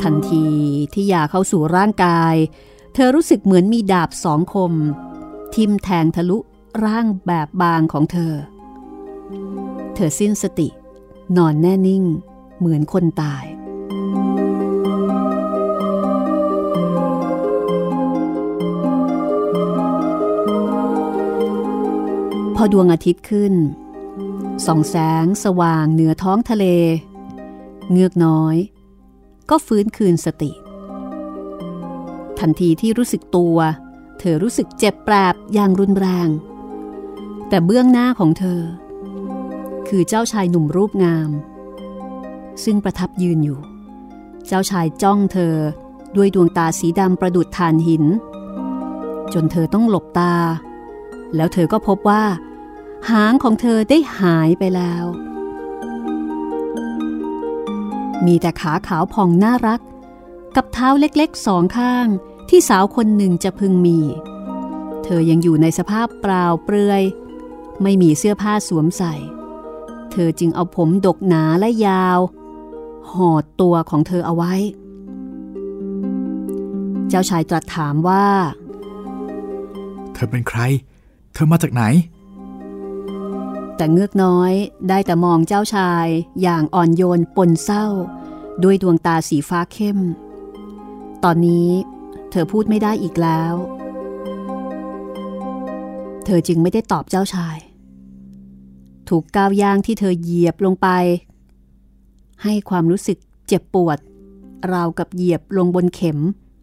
[0.03, 0.47] ทันที
[0.95, 2.35] ที่ยาเข้าสู่ร่างกาย
[2.95, 4.73] เธอรู้สึกเหมือนมีดาบสองคม
[5.55, 6.39] ทิมแทงทะลุ
[6.85, 8.35] ร่างแบบบางของเธอ
[9.95, 10.69] เธอสิ้นสติ
[11.37, 12.05] นอนแน่นิ่ง
[12.59, 13.45] เหมือนคนตาย
[22.61, 23.55] พอดวงอาทิตย์ขึ้น
[24.67, 26.65] ส่องแสงสว่างเหนือท้องทะเล
[27.91, 28.57] เงือกน้อย
[29.51, 30.53] ก็ฟื้นคืนสติ
[32.39, 33.57] ทันทีที่รู้สึกตัว
[34.19, 36.29] เธอรู้สึกเจ็บแปรบอย่างรุนแรง
[37.49, 38.61] แต่เบื้องหน้าของเธอ
[39.89, 41.31] คือเจ้าชายหนุ่มรูปงาม
[42.65, 43.61] ซึ่งประทับยืนอยู่
[44.47, 45.55] เจ้าชายจ้องเธอ
[46.17, 48.05] ด้วยดวงตาสีดำประดุดฐานหิน
[49.33, 50.35] จนเธอต้องหลบตา
[51.37, 52.25] แล้วเธอก็พบว่า
[53.11, 55.05] หางของเธอได้หายไปแล้ว
[58.27, 59.81] มีแต่ขาขาวผ่องน่ารัก
[60.57, 62.07] กับเท้าเล็กๆสองข้าง
[62.49, 63.99] ที่สาวคนหนึ่งจะพึงมี
[65.05, 67.03] เธอยังอยู่ในสภาพเปล่าเปลือย
[67.83, 69.15] ไม่มีเสื้อผ้าสวมใส่
[70.11, 72.19] เธอจึงเอาผมดกหนาและยาว
[73.13, 73.31] ห่อ
[73.61, 74.55] ตัวของเธอเอาไว้
[77.09, 78.27] เจ้าชายตรัสถามว่า
[80.15, 80.61] เธอเป็นใคร
[81.33, 81.83] เธอมาจากไหน
[83.81, 84.53] แต่เงือกน้อย
[84.89, 86.07] ได้แต่มองเจ้าชาย
[86.43, 87.87] อย่างอ่อนโยนปนเศร้า
[88.63, 89.99] ด้วยดวงตาสีฟ้าเข้ม
[91.25, 91.69] ตอนนี้
[92.31, 93.55] เธอพูดไม่ได้อีกแล้ว
[96.25, 97.57] เธอจึงไม่ได้ตอบเจ้าชาย
[99.09, 100.89] ถูกก้าวย่างที่เธอเหยียบลงไป
[102.43, 103.99] ให้ความรู้สึกเจ็บปวด
[104.73, 106.19] ราวกับเหยียบลงบนเข็ม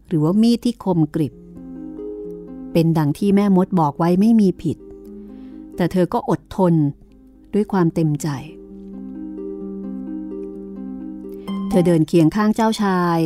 [0.07, 1.33] หรือว่ามีดที่คมกริบ
[2.71, 4.77] เป็นดังที่แม่มดบอกไว้ไม่มีผิด
[5.75, 6.73] แต่เธอก็อดทน
[7.55, 8.27] ด้วยความเต็มใจ
[11.69, 13.19] เธอเดินเคียงข้างเจ้าชาย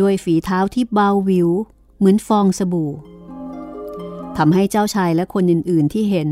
[0.00, 1.50] ด้วยฝีเท้าที่เบาวิว
[1.98, 2.92] เหมือนฟองสบู่
[4.36, 6.30] ทำให้เจ้าชายและคนอื่น ๆ ที่เห็น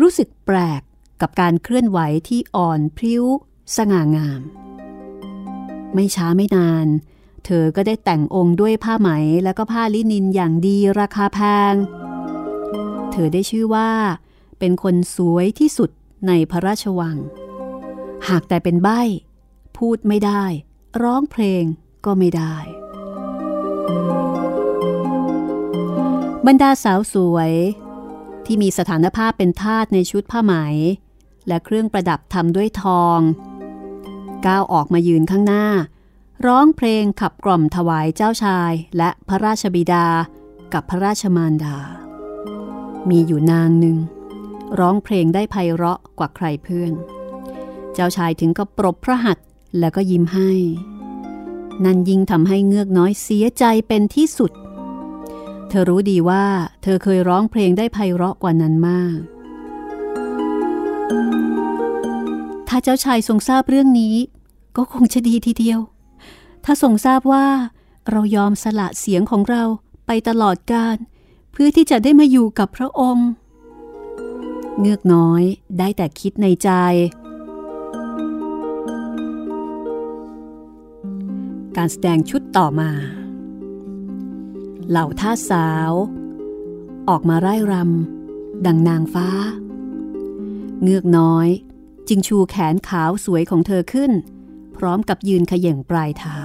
[0.00, 0.82] รู้สึกแปลก
[1.20, 3.24] กับการเคลื่อนไหวที่อ่อนพริ้ว
[3.76, 4.40] สง่างาม
[5.94, 6.86] ไม่ช้าไม่นาน
[7.44, 9.10] เธอก็ได้แต่งองค์ด้วยผ้าไหม
[9.44, 11.40] และก็ผ้าลินินอย่างดีราคาแพ
[11.72, 11.74] ง
[13.10, 13.90] เธอได้ชื่อว่า
[14.58, 15.90] เป็นคนสวยที่สุด
[16.26, 17.16] ในพระราชวัง
[18.28, 19.00] หากแต่เป็นใบ้
[19.76, 20.44] พูดไม่ได้
[21.02, 21.64] ร้องเพลง
[22.04, 22.56] ก็ไม่ได้
[26.46, 27.52] บรรดาสาวสวย
[28.46, 30.52] ที่มีสถานภาพเป็นทาสในชุดผ้าไหม
[31.48, 33.18] และเครื่องประดับทำด้วยทอง
[34.46, 35.66] ก้าวออกมายืนข้างหน้า
[36.46, 40.06] ร้องเพลงขับกล่อมถวายเจ้าชายและพระราชบิดา
[40.72, 41.78] กับพระราชมารดา
[43.08, 43.96] มีอยู่นางหนึ่ง
[44.78, 46.92] ร้องเพลงได้ไพเราะกว่าใครเพื่อน
[47.94, 49.46] เจ้าชายถึงกับปรบพระหัตถ์
[49.78, 50.50] แล้วก็ยิ้มให้
[51.84, 54.52] นันยิ่งทำให้เงือกน้อยเสียใจเป็นที่สุด
[55.68, 56.44] เธอรู้ดีว่า
[56.82, 59.18] เธอเคยร้องเพลงได้ไพเราะกว่านั้นมาก
[62.68, 64.14] ถ้าเจ้าชายทรงทราบเรื่องนี้
[64.76, 65.80] ก็คงจะดีทีเดียว
[66.64, 67.46] ถ้าทรงทราบว่า
[68.10, 69.62] เรายอมสละเสียงของเรา
[70.06, 70.96] ไปตลอดกาล
[71.52, 73.28] เพื่อที่จะได้มาอยู่กับพระองค์
[74.80, 75.42] เงือกน้อย
[75.78, 76.70] ได้แต่คิดในใจ
[81.76, 82.90] การแสดงชุดต่อมา
[84.88, 85.92] เหล่าท่าสาว
[87.08, 89.28] ออกมาไร่รำดังนางฟ้า
[90.82, 91.48] เงือกน้อย
[92.08, 94.12] จึงชูแขนขาวสวยของเธอขึ้น
[94.76, 96.38] พร้อมกับยืนเขย่งปลายเท้า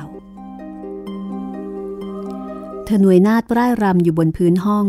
[2.86, 4.88] เธอหน่วยนาดไร่รำอยู่บนพื้นห้อง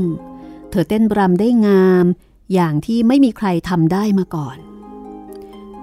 [0.71, 2.07] เธอเต้นรำได้งาม
[2.53, 4.57] อย่างที่ไม่มีใครทำได้มาก่อน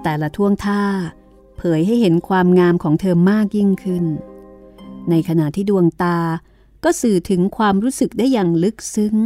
[0.02, 0.82] แต่ละท่วงท่า
[1.56, 4.04] เผยให้เห็นความงามของเธอมากยิ่งขึ้น
[5.10, 6.18] ในขณะที่ดวงตา
[6.84, 9.16] ก็สื่อถึงความรู้สึกได้อย่างลึกซึ้ง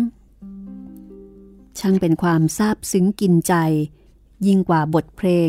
[1.79, 3.55] ช่างเป็นความซาบซึ้งกินใจ
[4.47, 5.49] ยิ่งกว่าบทเพลง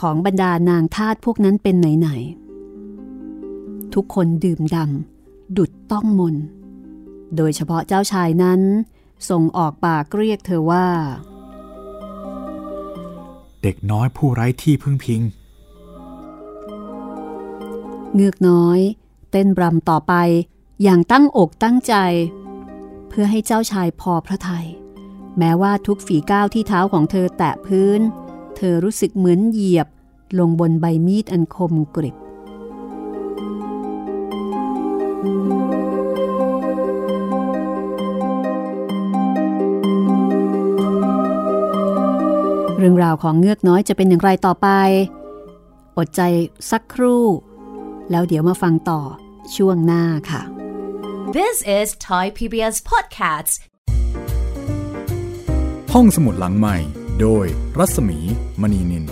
[0.00, 6.36] ของบรรดานางทาสพวกนั้นเป็นไหนๆทุกคนดื่มดำดุดต้องมน
[7.36, 8.60] โดยเฉพาะเจ้าชายนั้น
[9.30, 10.88] ส่งออกปากเรียกเธอว่า
[13.62, 15.20] เด็กน้อยผู้ไร้ที่พึ่งพิง
[18.14, 18.80] เงือกน้อย
[19.30, 20.14] เต้นรำต่อไป
[20.82, 21.94] อย่างตั้งอกตั้งใจ
[23.08, 24.66] เพื่อให้เจ้าชายพอพระทยัย
[25.38, 28.00] แม้ว่าทุกฝีก้าวที่เท้าของเธอแตะพื้น
[28.56, 29.88] เธอรู้สึกเหมือนเหยียบ
[30.38, 32.16] ลงบนใบมีดอันคมกริบ
[42.84, 44.68] เรื่องราวของเงือกน้อยจะเป็นอย่างไรต่อไป
[45.96, 46.20] อดใจ
[46.70, 47.24] สักครู่
[48.10, 49.00] แล้วเดี๋ยวมาฟังต่อ
[49.56, 50.42] ช่วงหน้าค่ะ
[51.36, 53.54] This is Thai PBS Podcasts
[55.92, 56.76] ห้องสมุดหลังใหม่
[57.20, 57.46] โดย
[57.78, 58.18] รัศมี
[58.60, 59.04] มณีนิน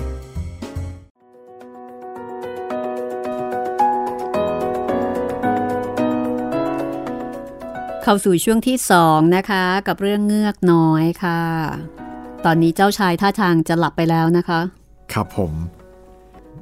[8.02, 11.42] เข้าสู่ช่วงที่สองนะคะ กับเรื่องเงือกน้อยค่ะ
[12.46, 14.60] ตอนนี้เจ้าชายท่าทางจะหลับไปแล้วนะคะ
[15.12, 15.52] ครับผม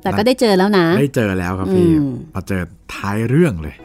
[0.02, 2.62] แต่ก็ได้เจอแล้วนะ ได้เจอแล้วครับพี่อืมมาเจอ
[2.94, 3.76] ท้ายเรื่องเลย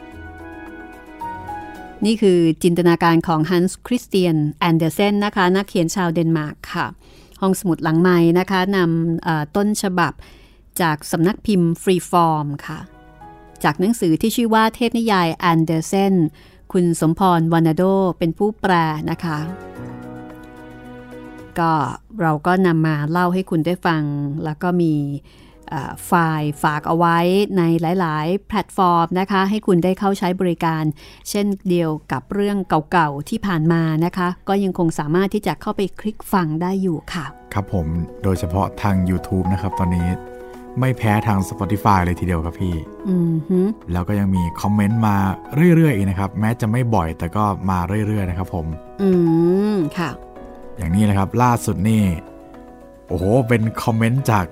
[2.04, 6.86] นี่คือจินตนาการของฮันส์คริสเตียนแอนเดอร์เซนนะคะ นักเขียนชาวเดนมาร์กค่ะ
[7.40, 10.12] ห้องสมุดหลังไมค์นะคะนำเอ่อต้นฉบับ
[10.80, 12.78] จากสำนักพิมพ์ฟรีฟอร์มค่ะ
[13.64, 16.14] จากหนังสือที่ชื่อว่าเทพนิยายแอนเดอร์เซน
[16.72, 17.82] คุณสมพรวานาโด
[18.18, 18.72] เป็นผู้แปล
[19.10, 19.38] นะคะ
[21.60, 21.70] ก็
[22.22, 24.02] เราก็นำมาเล่าให้คุณได้ฟัง
[24.44, 24.94] แล้วก็มี
[25.70, 27.18] เอ่อไฟล์ฝากเอาไว้
[27.58, 27.62] ใน
[28.00, 30.84] หลาย ๆ แพลตฟอร์มนะคะ ให้คุณได้เข้าใช้บริการ
[31.30, 32.58] เช่นเดียวกับเรื่อง
[32.92, 37.86] เก่า ๆ ที่ผ่านมานะคะ ก็ยังคงสามารถที่จะเข้าไปคลิกฟังได้อยู่ค่ะ ครับผม
[38.22, 40.08] โดยเฉพาะทาง YouTube นะครับตอนนี้
[40.80, 42.74] ไม่แพ้ทาง Spotify เลยทีเดียวครับพี่
[43.08, 43.60] อืมฮึ
[43.92, 45.16] แล้วก็ยังมีคอมเมนต์มา
[45.76, 48.66] เรื่อย ๆ อีกนะครับ แม้จะไม่บ่อยแต่ก็มาเรื่อย ๆ นะครับผม
[49.02, 49.10] อื
[49.74, 50.10] ม ค่ะ
[50.76, 52.04] อย่างนี้นะครับ ล่าสุดนี่
[53.08, 54.46] โอ้โห เป็นคอมเมนต์จาก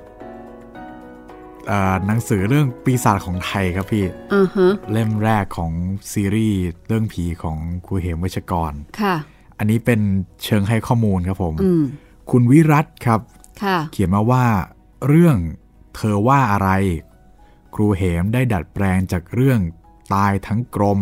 [1.67, 4.05] เอ่อหนังสือเรื่องปีศาจของไทยครับพี่
[4.35, 5.73] อ่าฮะเล่มแรกของ
[6.13, 9.17] ซีรีส์เรื่องผีของครูเหมเวชกรค่ะ
[9.59, 10.01] อันนี้เป็น
[10.45, 11.83] เชิงให้ข้อมูลครับผมอืม
[12.31, 13.21] คุณวิรัตครับ
[13.63, 14.45] ค่ะเขียนมาว่า
[15.09, 15.37] เรื่อง
[15.95, 16.71] เธอว่าอะไร
[17.75, 19.61] ครูเหมได้ดัดแปลงจากเรื่อง
[20.15, 21.01] ตายทั้งกรม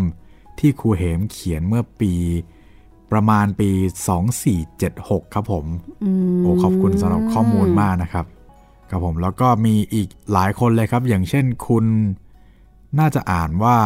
[0.59, 2.14] ที่ครูเหมเขียนเมื่อปี
[3.12, 3.70] ประมาณปี
[4.52, 5.64] 2476 ครับผม
[6.04, 8.26] อืมโอ้ขอบคุณสำหรับข้อมูลมากนะครับ
[8.90, 11.84] ครับผมแล้วก็มีอีกหลายคนเลยครับ อย่างเช่นคุณ
[12.98, 13.76] น่าจะอ่านว่า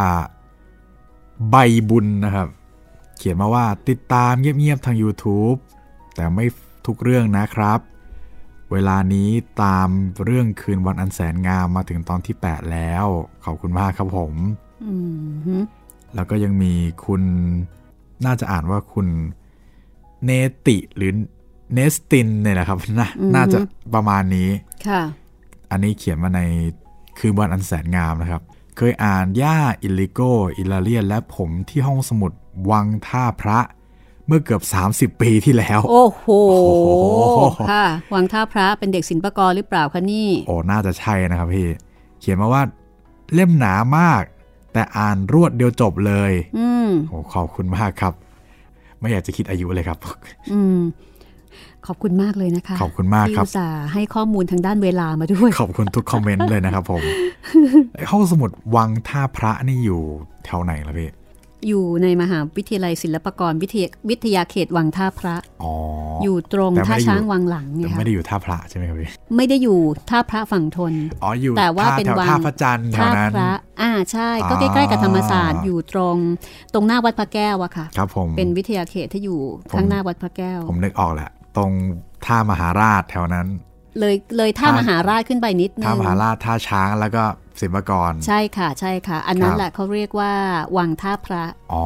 [1.50, 1.56] ใบ
[1.90, 2.48] บุญนะครับ
[3.18, 5.58] เขียนมาว่าติดตามเงียบๆทาง YouTube
[6.14, 6.46] แต่ไม่
[6.86, 7.80] ทุกเรื่องนะครับ
[8.72, 9.28] เวลานี้
[9.62, 9.88] ตาม
[10.24, 13.06] เรื่องคืนวันอันแสนงามมาถึงตอนที่ 8 แล้ว
[13.44, 14.32] ขอบคุณมากครับผม
[14.84, 14.94] อื
[15.30, 15.56] มฮึ
[16.14, 16.72] แล้วก็ยังมี
[17.04, 17.22] คุณ
[18.26, 19.06] น่าจะอ่านว่าคุณ
[20.24, 20.30] เน
[20.66, 21.12] ติหรือ
[21.74, 23.58] เนสตินเนี่ยแหละครับนาน่าจะ
[23.94, 24.50] ประมาณนี้
[24.88, 25.02] ค่ะ
[25.70, 26.40] อันนี้เขียนมาใน
[27.18, 28.42] คืนวันอันแสนงามนะครับ
[28.76, 30.20] เคยอ่านย่าอิลลิโก
[30.58, 32.32] อิลาเลียน และผมที่ห้องสมุด
[32.70, 33.58] วังท่าพระ
[34.26, 34.62] เมื่อเกือบ
[35.14, 41.68] 30 ปีที่แล้ว โอ้โหโอ้โหค่ะ วังท่าพระเป็นเด็กศิลปากรหรือเปล่าคะนี่ โอ้ น่าจะใช่นะครับพี่
[42.20, 42.62] เขียนมาว่า
[43.34, 44.22] เล่มหนามาก
[44.74, 48.12] แต่อ่านรวดเดียวจบเลยอืมโอ้ขอบคุณมากครับ
[49.00, 49.98] ไม่อยากจะคิดอายุเลยครับ
[50.52, 50.80] อืม
[51.86, 57.02] ขอบคุณมากเลยนะคะขอบคุณมากครับที่อุตส่าห์ให้ข้อมูลทางด้านเวลามาด้วย ขอบคุณทุกคอมเมนต์เลยนะครับผม
[57.94, 60.00] ไอ้ห้องสมุดวังท่าพระนี่อยู่
[60.44, 61.08] แถวไหนล่ะพี่
[61.68, 65.72] อยู่ในมหาวิทยาลัยศิลปากรวิทยาวิทยาเขตวังท่าพระอ๋อ
[66.22, 69.78] อยู่ตรงแต่ไม่ท่าได้อยู่ช้างวังหลังไงแต่คะไม่ได้อยู่ท่าพระใช่ไหมครับพี่ไม่ได้อยู่
[70.10, 76.16] ท่าพระฝั่งทนอ๋ออยู่แต่ว่าท่เป็นแถววังท่าพระจันทร์แถวท่านั้นพระอ่าใช่ ก็อ่าใกล้ๆกับธรรมศาสตร์อยู่ตรง
[76.74, 81.72] ตรงหน้าวัดพระแก้วอะค่ะครับผมเป็นวิทยาเขตที่อยู่ผมข้างหน้าวัดพระแก้ว ผมนึกออกแหละ ตรง
[82.26, 83.46] ท่ามหาราชแถวนั้น
[84.00, 87.24] เลยเลยท่ามหาราชขึ้นไปนิดนึงท่ามหาราชท่าช้างแล้วก็
[87.60, 90.32] ศิลปากร ใช่ค่ะ ใช่ค่ะ อันนั้คนรับแหละเขาเรียกว่า
[90.78, 91.84] วังท่าพระอ๋อ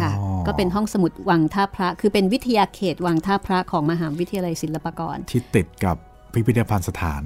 [0.00, 0.10] ค่ะ
[0.46, 5.96] ก็เป็นห้องสมุดวังท่าพระ คือเป็นวิทยาเขตวังท่าพระของมหาวิทยาลัยศิลปากร ที่ติดกับ
[6.32, 7.22] พิพิธภัณฑ์สถาน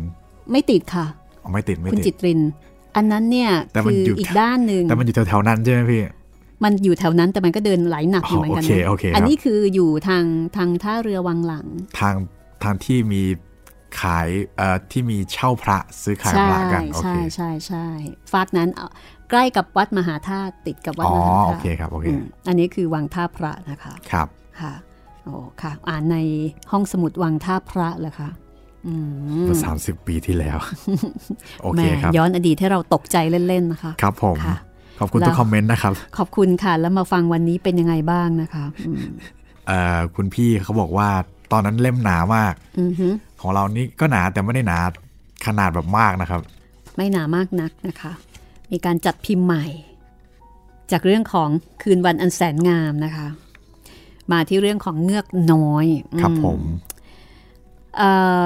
[0.50, 1.06] ไม่ติดค่ะ
[1.42, 2.40] อ๋อไม่ติดไม่คุณติจิดตริน
[2.96, 6.02] อันนั้นเนี่ยแต่มันคืออยู่อีกด้านหนึ่งแต่มันอยู่แถวๆนั้นใช่ไหมพี่
[6.64, 10.24] มันอยู่แถวนั้นแต่มันก็เดินไหลหนักอยู่เหมือนกันอ๋อโอเคนะโอเคครับอันนี้คืออยู่ทาง
[10.56, 11.66] ทางท่าเรือวังหลัง
[12.00, 12.14] ทาง
[12.64, 13.22] ทางที่มี
[14.00, 17.86] ขายเอ่อที่มีเช่าพระซื้อขายใช่พระกันโอใช่เคใช่ใช่
[18.32, 18.88] ฝากนั้นเอา
[19.30, 24.28] ใกล้กับวัดมหาธาตุติดกับวัดอ๋อมหาโอธาตุเคครับโอเคอืมอันนี้คือวังท่าพระนะคะครับ
[24.60, 24.74] ค่ะ
[25.22, 26.16] โอ้ค่ะ อ่านใน
[26.70, 28.30] ห้องสมุดวังท่าพระเหรอคะ
[28.86, 30.58] อืมเมื่อสามสิบปีที่แล้ว
[31.62, 33.16] โอแหเคม่ครับ ย้อนอดีตให้เราตกใจ
[33.48, 34.56] เล่น ๆ นะคะ ครับผมค่ะ
[35.00, 39.06] ขอบคุณแล้วทุกคอมเมนต์นะครับ ขอบคุณค่ะ แล้วมาฟังวันนี้เป็นยังไงบ้างนะคะอืม
[39.66, 41.08] เอ่อคุณพี่เขาบอกว่า
[41.52, 43.08] ตอนนั้นเล่มหนามากอือฮึ
[43.40, 44.78] ของเรานี่ก็หนาแต่ไม่ได้หนา
[45.46, 46.40] ขนาดแบบมากนะครับ
[46.96, 48.12] ไม่หนามากนักนะคะ
[48.72, 49.64] มีการจัดพิมพ์ใหม่
[50.92, 51.48] จากเรื่องของ
[51.82, 53.26] คืนวันอันแสนงามนะคะ
[54.32, 55.86] มาที่เรื่องของเงือกน้อย
[56.20, 56.60] ครับอืผม
[57.96, 58.10] เอ่
[58.42, 58.44] อ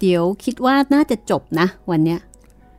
[0.00, 2.20] เดี๋ยวคิดว่าน่าจะจบนะ วันเนี้ย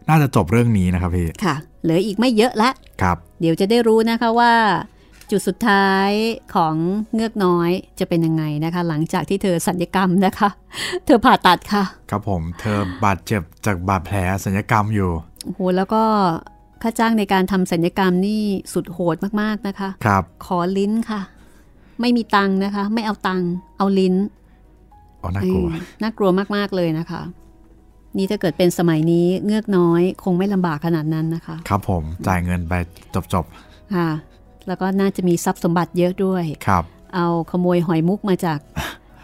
[0.10, 2.70] น่าจะจบเรื่องนี้นะครับพี่ค่ะเหลืออีกไม่เยอะละ
[3.02, 4.54] ครับ เดี๋ยวจะได้รู้นะคะว่า
[5.32, 6.10] จุดสุดท้าย
[6.56, 6.76] ของ
[7.14, 10.50] เงือกน้อยจะเป็นยังไงนะคะ หลังจากที่เธอสัญญกรรมนะคะ
[11.06, 15.12] เธอผ่าตัดค่ะ ครับผมเธอบาดเจ็บจากบาดแผลสัญญกรรมอยู่
[15.44, 16.04] โอ้โหแล้วก็
[16.82, 18.42] ค่าจ้างในการทำสัญญกรรมนี่
[18.74, 21.22] สุดโหดมากๆนะคะ ครับ ขอลิ้นค่ะ
[22.02, 24.16] ไม่มีตังค์นะคะ ไม่เอาตังค์เอาลิ้น
[25.22, 27.22] อ๋อน่ากลัวเออน่ากลัวมากๆเลยนะคะ
[28.18, 32.74] นี่ถ้าเกิดเป็นสมัยนี้เงือกน้อย คงไม่ลำบากขนาดนั้นนะคะ ครับผมจ่ายเงินไป
[33.34, 33.46] จบ
[33.96, 34.10] ค่ะ
[34.70, 36.84] แล้วก็น่าจะมีทรัพย์สมบัติเยอะด้วยๆครับ
[37.16, 38.60] เอาขโมยหอยมุกมาจาก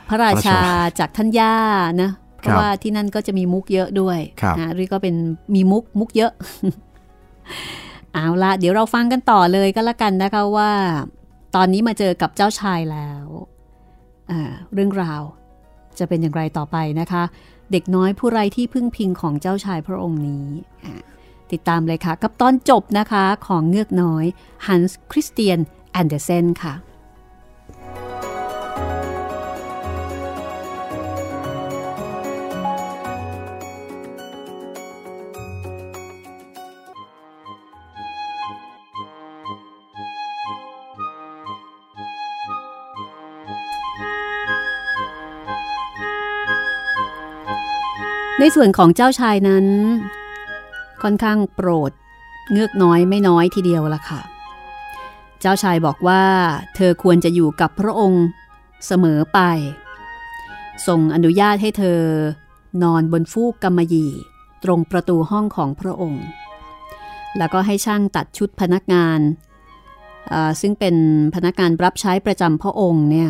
[0.10, 1.56] พระราชาพระราชาจากท่านย่า
[2.02, 5.16] นะเพครัราะบว่าที่นั่นก็จะมีมุกเยอะด้วยครับนะหรือก็เป็น
[5.56, 6.32] มีมุกมุกเยอะ
[8.14, 10.72] เอาละเดี๋ยวเราฟังกันต่อเลยก็แล้วกันนะคะว่า
[11.56, 13.26] ตอนนี้มาเจอกับเจ้าชายแล้ว
[14.32, 15.22] อ่าเรื่องราว
[16.00, 17.24] จะเป็นอย่างไรต่อไปนะคะ
[17.72, 20.48] เด็กน้อยผู้ไร้ที่พึ่งพิงของเจ้าชายพระองค์นี้
[20.86, 20.94] อ่า
[21.52, 24.26] ติดตามเลยค่ะ กับตอนจบนะคะของเงือกน้อย
[24.68, 25.60] ฮันส์คริสเตียน
[25.92, 26.76] แอนเดอร์เซนค่ะ
[48.40, 49.66] ในส่วนของเจ้าชายนั้น
[51.02, 51.92] ค่อนข้างโปรด
[52.52, 54.22] เงือกน้อยไม่น้อยทีเดียวละค่ะ
[55.42, 56.24] เจ้าชายบอกว่า
[56.76, 58.26] เธอควรจะอยู่กับพระองค์
[58.86, 59.40] เสมอไป
[60.88, 62.00] ทรงอนุญาตให้เธอ
[62.84, 64.12] นอนบนฟูกกำมะหยี่
[64.64, 66.24] ตรงประตูห้องของพระองค์
[67.38, 69.20] แล้วก็ให้ช่างตัดชุดพนักงาน
[70.62, 70.96] ซึ่งเป็น
[71.36, 73.30] พนักงานรับใช้ประจำพระองค์เนี่ย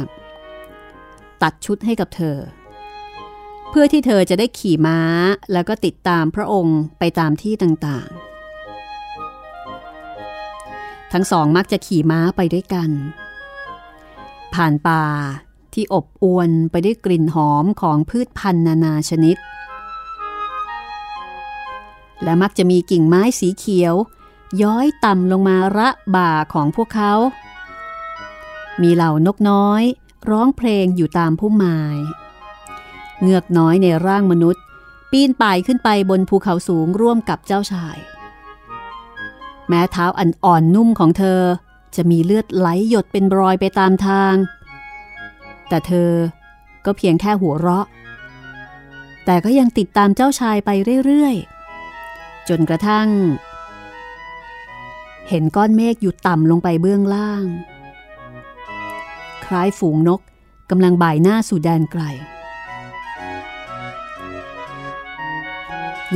[1.44, 2.38] ตัดชุดให้กับเธอ
[3.78, 5.00] พื่อที่เธอจะได้ขี่ม้า
[5.54, 12.90] แล้วก็ติดตามพระองค์ไปตามที่ต่างๆ ทั้งสองมักจะขี่ม้าไปด้วยกัน
[14.54, 15.06] ผ่านป่า
[15.74, 19.38] ที่อบอวลไปด้วยกลิ่นหอมของพืชพันธุ์นานาชนิด
[22.24, 23.96] และมักจะมีกิ่งไม้สีเขียว
[24.62, 27.14] ย้อยต่ำลงมาระบ่าของพวกเขา
[28.82, 29.84] มีเหล่านกน้อย
[30.30, 31.80] ร้องเพลงอยู่ตามพุ่มไม้
[33.22, 34.64] เงือกน้อยในร่างมนุษย์
[35.12, 37.98] ปีนป่ายขึ้นไปบนภูเขาสูงร่วมกับเจ้าชาย
[39.68, 41.42] แม้เท้าอันอ่อนนุ่มของเธอ
[41.96, 44.36] จะมีเลือดไหลหยดเป็นรอยไปตามทาง
[45.70, 46.12] แต่เธอ
[46.86, 47.86] ก็เพียงแค่หัวเราะ
[49.26, 50.70] แต่ก็ยังติดตามเจ้าชายไป
[51.06, 53.08] เรื่อยๆ จนกระทั่ง
[55.30, 57.46] เห็นก้อนเมฆอยู่ต่ำลงไปเบื้องล่าง
[59.46, 60.22] คล้ายฝูงนก
[60.70, 62.04] กำลังบ่ายหน้าสู่แดนไกล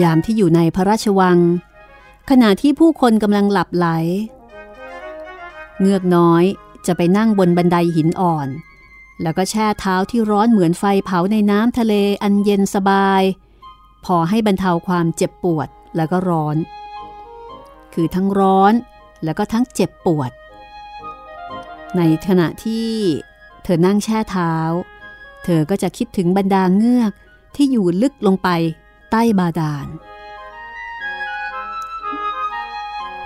[0.02, 1.40] ยามที่อยู่ในพระราชวัง
[2.30, 3.88] ขณะที่ผู้คนกำลังหลับไหล
[5.80, 6.44] เงือกน้อย
[6.86, 8.48] จะไปนั่งบนบันไดหินอ่อน
[9.22, 13.24] แล้วก็แช่เท้าที่ร้อนเหมือนไฟเผาในน้ำทะเลอันเย็นสบาย
[14.06, 16.58] พอให้บรรเทาความเจ็บปวดแล้วก็ร้อน
[17.94, 18.74] คือทั้งร้อน
[19.24, 20.32] แล้วก็ทั้งเจ็บปวด
[21.98, 22.90] ในขณะที่
[23.64, 24.54] เธอนั่งแช่เท้า
[25.44, 27.12] เธอก็จะคิดถึงบรรดาเงือก
[27.56, 28.50] ที่อยู่ลึกลงไป
[29.12, 29.88] ใต้บาดาล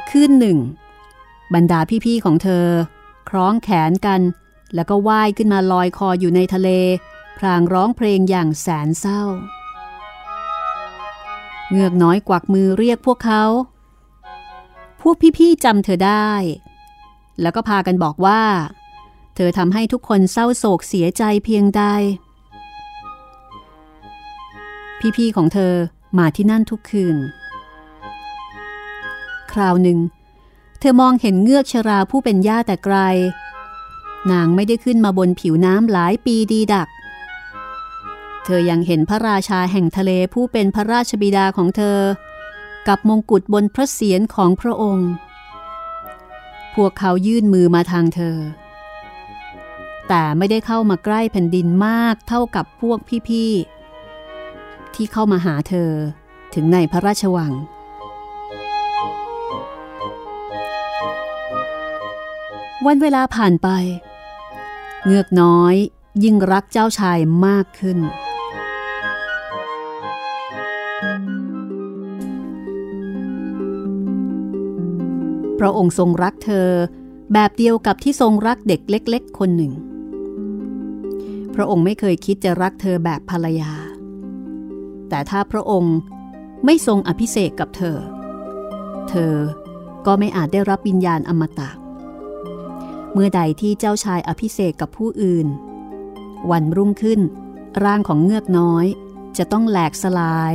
[0.09, 0.59] คืนหนึ่ง
[1.53, 2.67] บรรดาพี่ๆของเธอ
[3.29, 4.21] คล้องแขนกัน
[4.75, 6.69] แล้วก็ว่ายขึ้นมาลอยคออยู่ในทะเล
[7.37, 9.21] พรางร้องเพลงอย่างแสนเศร้า
[11.69, 13.43] เงือกน้อยกวักมือเรียกพวกเขา
[15.01, 16.31] พวกพี่ๆจำเธอได้
[17.41, 18.41] แล้วก็พากันบอกว่า
[19.35, 21.83] เธอทำให้ทุกคนเศร้าโศกเสียใจเพียงใด
[25.17, 25.73] พี่ๆของเธอ
[26.17, 27.17] มาที่นั่นทุกคืน
[29.51, 29.99] คราวหนึ่ง
[30.79, 32.97] เธอมองเห็นเงือกชราผู้เป็นย่าแต่ไกล
[34.31, 36.89] นางไม่ได้ขึ้นมาบนผิวน้ำหลายปีดีดัก
[38.43, 41.99] เธอยังเห็นพระราชาแห่งทะเลผู้เป็นพระราชบิดาของเธอ
[42.87, 45.09] กับมงกุฎบนพระเศียรของพระองค์
[46.75, 48.37] พวกเขายื่นมือมาทางเธอ
[50.07, 52.99] แต่ไม่ได้เข้ามาใกล้แผ่นดินมากเท่ากับพวก
[53.29, 53.82] พี่ๆ
[54.95, 55.91] ที่เข้ามาหาเธอ
[56.53, 57.53] ถึงในพระราชวัง
[62.85, 63.69] วันเวลาผ่านไป
[65.05, 65.75] เงือกน้อย
[66.23, 67.99] ยิ่งรักเจ้าชายมากขึ้น
[75.59, 76.67] พระองค์ทรงรักเธอ
[77.33, 79.73] แบบเดียวกับที่ทรงรักเด็กเล็ก ๆ คนหนึ่ง
[81.55, 83.71] พระองค์ไม่เคยคิดจะรักเธอแบบภรรยา
[85.13, 85.97] แต่ถ้าพระองค์
[86.65, 87.97] ไม่ทรงอภิเษกกับเธอ
[89.09, 89.35] เธอ
[90.05, 91.69] ก็ไม่อาจได้รับวิญญาณอมตะ
[93.13, 95.47] เมื่อใดที่เจ้าชายอภิเษกกับผู้อื่น
[96.51, 97.19] วันรุ่งขึ้น
[97.83, 98.85] ร่างของเงือกน้อย
[99.37, 100.53] จะต้องแหลกสลาย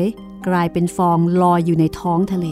[0.48, 2.46] กลายเป็นฟองลอยอยู่ในท้องทะเล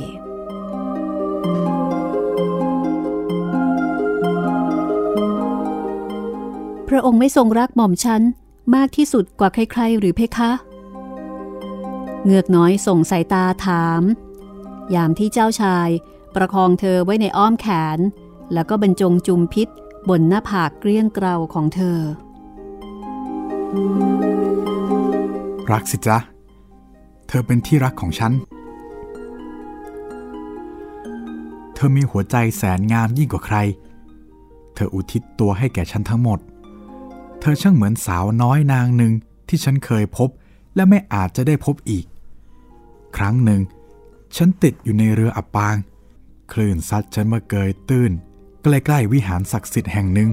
[6.89, 8.23] พระองค์ไม่ทรงรักหม่อมฉัน
[8.75, 10.53] มากที่สุดกว่าใครๆ หรือเพคะ
[12.29, 14.03] เงือกน้อยส่งสายตาถาม
[14.95, 15.89] ยามที่เจ้าชาย
[16.35, 17.67] ประคองเธอไว้ในอ้อมแข
[17.97, 17.99] น
[18.53, 19.69] แล้วก็บรรจงจุมพิษ
[20.09, 21.99] บนหน้าผากเกลี้ยงเกลาของเธอ
[25.73, 26.19] รักสิจ๊ะ
[27.29, 28.33] เธอเป็นที่รักของฉัน
[31.75, 33.57] เธอมีหัวใจแสนงามยิ่งกว่าใคร
[34.75, 36.39] เธออุทิศตัวให้แก่ฉันทั้งหมด
[37.41, 39.13] เธอช่างเหมือนสาวน้อยนางหนึ่ง
[39.49, 40.29] ที่ฉันเคยพบ
[40.75, 42.05] และไม่อาจจะได้พบอีก
[43.17, 43.61] ครั้งหนึ่ง
[44.37, 45.77] ฉันติดอยู่ในเรืออับปาง
[46.53, 48.13] คลื่นซัดฉันมาเกยตื้น
[48.63, 50.31] ใกล้ๆวิหารศักดิ์สิทธิ์แห่งหนึ่ง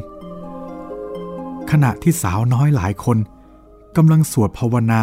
[1.71, 3.17] ขณะที่สาวน้อยหลายคน
[3.95, 5.01] กำลังสวดภาวนา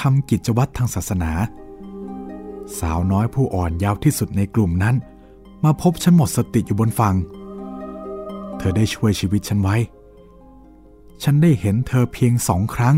[0.00, 1.32] ทำกิจวัตรทางศาสนา
[2.80, 4.96] สาวน้อยผู้อ่อนยาวที่สุดในกลุ่มนั้น
[5.64, 7.14] มาพบฉันหมดสติอยู่บนฝั่ง
[8.58, 9.76] เธอได้ช่วยชีวิตฉันไว้
[11.22, 12.96] ฉันได้เห็นเธอเพียงสองครั้ง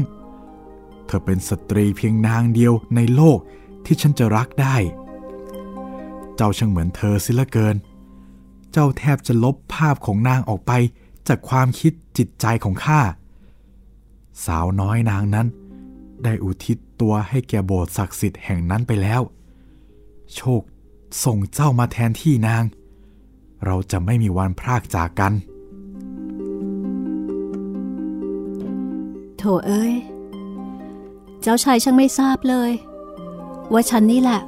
[1.07, 3.39] เธอเป็นสตรีเพียงนางเดียวในโลก
[3.85, 4.77] ที่ฉันจะรักได้
[6.37, 7.77] เจ้าช่างเหมือนเธอสิละเกิน
[8.73, 10.73] เจ้าแทบจะลบภาพของนางออกไป
[11.29, 13.01] จากความคิดจิตใจของข้า
[14.47, 15.47] สาวน้อยนางนั้น
[16.25, 19.23] ได้อุทิศตัวให้แก่โบสถ์ศักดิ์สิทธิ์แห่งนั้นไปแล้ว
[20.35, 20.63] โชค
[21.25, 22.65] ส่งเจ้ามาแทนที่นาง
[23.65, 25.33] เราจะไม่มีวันพรากจากกัน
[29.39, 29.95] โถเอ้ย
[31.43, 32.73] เจ้าชายช่างไม่ทราบเลย
[33.73, 34.41] ว่าฉันนี่แหละ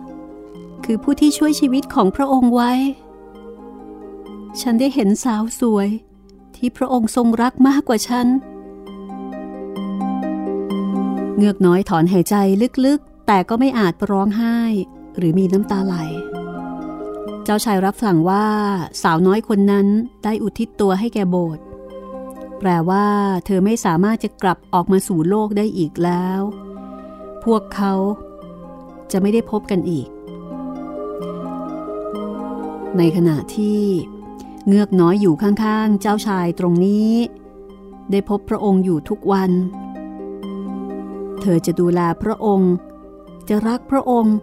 [0.85, 2.73] คือผู้ที่ช่วยชีวิตของพระองค์ไว้
[4.61, 5.89] ฉันได้เห็นสาวสวย
[6.57, 8.27] ที่พระองค์ทรงรักมากกว่าฉัน
[11.37, 12.35] เงือกน้อยถอนหายใจ
[12.85, 14.59] ลึกๆ แต่ก็ไม่อาจร้องไห้
[15.17, 15.97] หรือมีน้ำตาไหล
[17.45, 18.47] เจ้าชายรับสั่งว่า
[19.03, 19.87] สาวน้อยคนนั้น
[20.25, 21.65] ได้อุทิศตัวให้แก่โบสถ์
[22.59, 23.07] แปลว่า
[23.47, 26.41] เธอไม่สามารถจะกลับออกมาสู่โลกได้อีกแล้ว
[27.45, 27.93] พวกเขา
[29.17, 30.09] จะไม่ได้พบกันอีก
[32.99, 33.81] ในขณะที่
[34.67, 37.13] เงือกน้อยอยู่ข้างๆ เจ้าชายตรงนี้
[38.11, 39.51] ได้พบพระองค์อยู่ทุกวัน
[41.41, 42.73] เธอจะดูแลพระองค์
[43.49, 44.37] จะรักพระองค์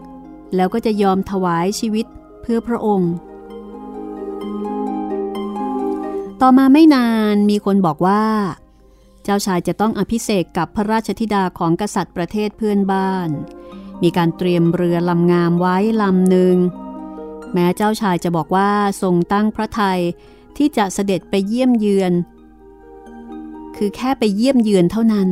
[0.56, 2.06] แล้วก็จะยอมถวายชีวิต
[2.42, 3.12] เพื่อพระองค์
[6.42, 8.24] ต่อมาไม่นานมีคนบอกว่า
[9.24, 13.30] เจ้าชายจะต้องอภิเษกกับพระราชธิดาของกษัตริย์ประเทศเพื่อนบ้าน
[14.04, 16.56] มีการเตรียมเรือลำงามไว้ลำหนึ่ง
[17.54, 18.72] แม้เจ้าชายจะบอกว่า
[19.02, 20.00] ทรงตั้งพระไทย
[20.58, 22.14] ที่จะเสด็จไปเยี่ยมเยือน
[23.76, 25.30] คือแค่ไปเยี่ยมเยือนเท่านั้น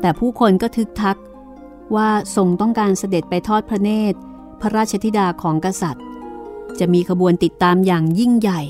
[0.00, 1.18] แต่ผู้คนก็ทึกทัก
[1.96, 4.18] ว่าทรงต้องการเสด็จไปทอดพระเนตร
[4.60, 6.04] พระราชธิดาของกษัตริย์
[6.78, 8.62] จะมีขบวนติดตามอย่างยิ่งใหญ่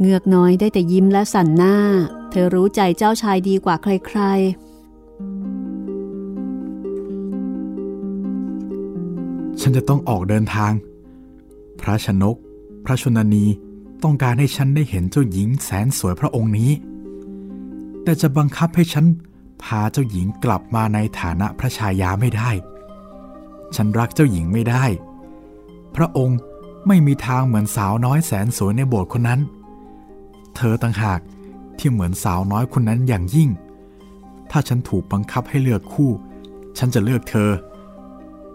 [0.00, 1.76] เงือกน้อยได้แต่ยิ้มและสั่นหน้า
[2.30, 4.75] เธอรู้ใจเจ้าชายดีกว่าใครๆ
[9.68, 10.72] ฉันจะต้องออกเดินทาง
[11.80, 12.36] พระชนก
[12.84, 13.44] พระชนนี
[14.02, 16.70] ต้องการให้ฉันได้เห็นเจ้าหญิงแสนสวยพระองค์นี้
[18.02, 19.04] แต่จะบังคับให้ฉัน
[19.62, 22.50] พาเจ้าหญิงกลับมาในฐานะพระชายาไม่ได้
[23.76, 24.84] ฉันรักเจ้าหญิงไม่ได้
[25.96, 26.38] พระองค์
[26.86, 29.40] ไม่มีทางเหมือนสาวน้อยแสนสวยในโบสถ์คนนั้น
[30.56, 31.20] เธอต่างหาก
[31.78, 33.50] ที่เหมือนสาวน้อยคนนั้นอย่างยิ่ง
[34.50, 36.10] ถ้าฉันถูกบังคับให้เลือกคู่
[36.78, 37.52] ฉันจะเลือกเธอ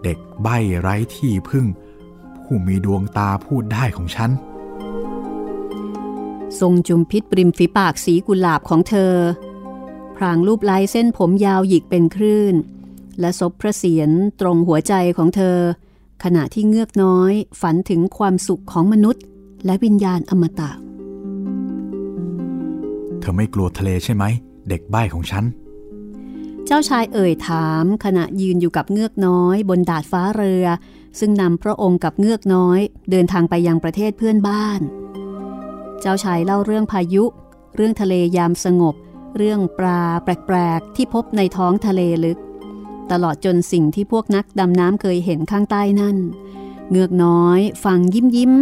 [0.02, 1.66] เด็กใบ้ไร้ที่พึ่ง
[2.44, 4.30] ผู้มีดวงตาพูดได้ของฉัน
[6.60, 9.14] ทรงจุมพิษปริมฝีปากสีกุหลาบของเธอ
[10.16, 12.54] พรางรูปลายเส้นผมยาวหยิกเป็นคลื่น
[13.20, 15.58] และซบพระเศียรตรงหัวใจของเธอ
[16.24, 19.22] ขณะที่เงือกน้อยฝันถึงความสุขของมนุษย์
[19.64, 20.70] และวิญญาณอมตะ
[23.20, 24.24] เธอไม่กลัวทะเลใช่ไหม
[24.68, 25.44] เด็กใบ้ของฉัน
[26.66, 30.66] เจ้าชายเอ่ยถามขณะยืนอยู่กับเงือกน้อย บนดาดฟ้าเรือ
[31.18, 34.80] ซึ่งนำพระองค์กับเงือกน้อย เดินทางไปยังประเทศเพื่อนบ้าน
[36.00, 37.24] เจ้าชายเล่าเรื่องพายุ
[37.76, 38.94] เรื่องทะเลยามสงบ
[39.36, 42.38] เรื่องปลาแปลกๆ ที่พบในท้องทะเลลึก
[43.10, 46.16] ตลอดจนสิ่งที่พวกนักดำน้ำเคยเห็นข้างใต้นั่น
[46.90, 48.52] เงือกน้อย ฟังยิ้มยิ้ม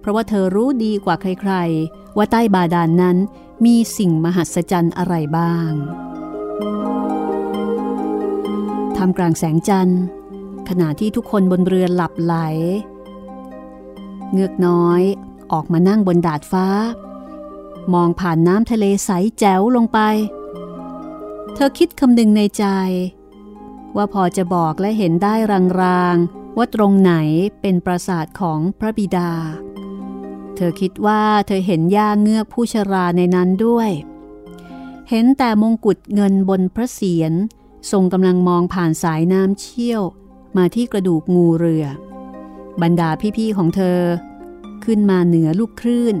[0.00, 3.16] เพราะว่าเธอรู้ดีกว่าใครๆ ว่าใต้บาดาลนนั้น
[3.64, 5.72] มีสิ่งมหัศจรรย์อะไรบ้าง
[9.00, 10.02] ทำกลางแสงจันทร์
[10.68, 12.34] ขณะที่ทุกคนบนเรือหลับไหล
[14.32, 15.02] เงือกน้อย
[15.52, 16.66] ออกมานั่งบนดาดฟ้า
[17.94, 19.98] มองผ่านน้ำทะเลใสแจ๋วลงไป
[21.54, 22.64] เธอคิดคำนึงในใจ
[23.96, 25.34] ว่าพอจะบอกและเห็นได้
[25.82, 27.12] รางๆว่าตรงไหน
[27.60, 29.32] เป็นปราสาทของพระบิดา
[30.56, 33.90] เธอคิดว่าเธอเห็นย่าเงือกผู้ชราในนั้นด้วย
[35.10, 37.32] เห็นแต่มงกุฎเงินบนพระเศียร
[37.90, 40.02] ทรงกำลังมองผ่านสายน้ำเชี่ยว
[40.56, 41.86] มาที่กระดูกงูเรือ
[42.82, 44.00] บรรดาพี่ๆของเธอ
[44.84, 46.16] ขึ้นมาเหนือลูกคลื่น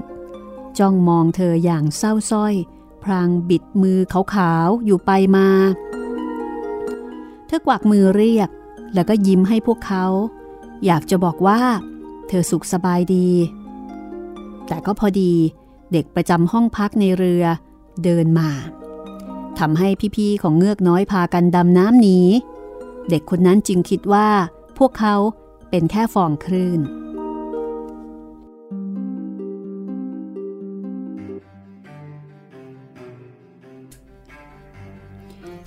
[0.78, 2.54] จ้องมองเธออย่างเศร้าส้อย
[3.02, 3.98] พรางบิดมือ
[4.34, 5.48] ขาวๆ อยู่ไปมา
[7.46, 8.48] เธอกวักมือเรียก
[8.94, 10.04] แล้วก็ยิ้มให้พวกเขา
[10.86, 11.60] อยากจะบอกว่า
[12.28, 13.28] เธอสุขสบายดี
[14.68, 15.32] แต่ก็พอดี
[15.92, 17.44] เด็กประจำห้องพักในเรือ
[18.04, 18.50] เดินมา
[19.60, 22.18] ทำให้พี่ๆของเงือกน้อยพากันดำน้ำหนี
[23.08, 24.28] เด็กคนนั้นจึงคิดว่า
[24.78, 25.14] พวกเขา
[25.70, 26.80] เป็นแค่ฟองคลื่น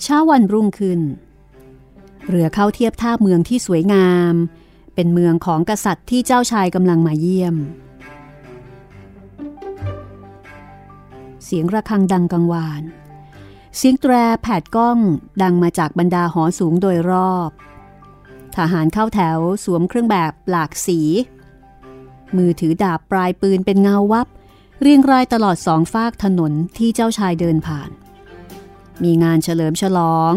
[0.01, 0.99] เช้าวันรุ่งขึ้น
[2.27, 4.33] เรือเข้าเทียบท่าเมืองที่สวยงาม
[4.95, 7.55] เป็นเมืองของกษัตริย์ที่เจ้าชายกำลังมาเยี่ยม
[11.43, 12.83] เสียงระฆังดังกังวาน
[13.77, 14.97] เสียงแตรแผดก้อง
[15.41, 17.49] ดังมาจากบรรดาหอสูงโดยรอบ
[18.55, 20.99] ทหารเข้าแถวสวมเครื่องแบบหลากสี
[22.37, 24.27] มือถือดาบปลายปืนเป็นเงาวับ
[24.81, 27.89] เรียงรายตลอดสองฟากถนนที่เจ้าชายเดินผ่าน
[29.03, 30.33] มีงานเฉลิมฉลอง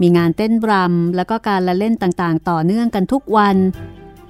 [0.00, 3.56] มีงานเต้นรำแล้วก็การละเล่นต่างๆ ต่อเนื่องกันทุกวัน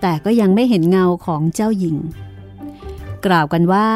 [0.01, 1.97] แต่ก็ยังไม่เห็นเงาของเจ้าหญิง
[3.27, 3.89] กล่าวกันว่า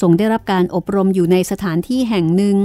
[0.00, 2.56] ทรงได้รับการอบรมอยู่ในสถานที่แห่งหนึ่ง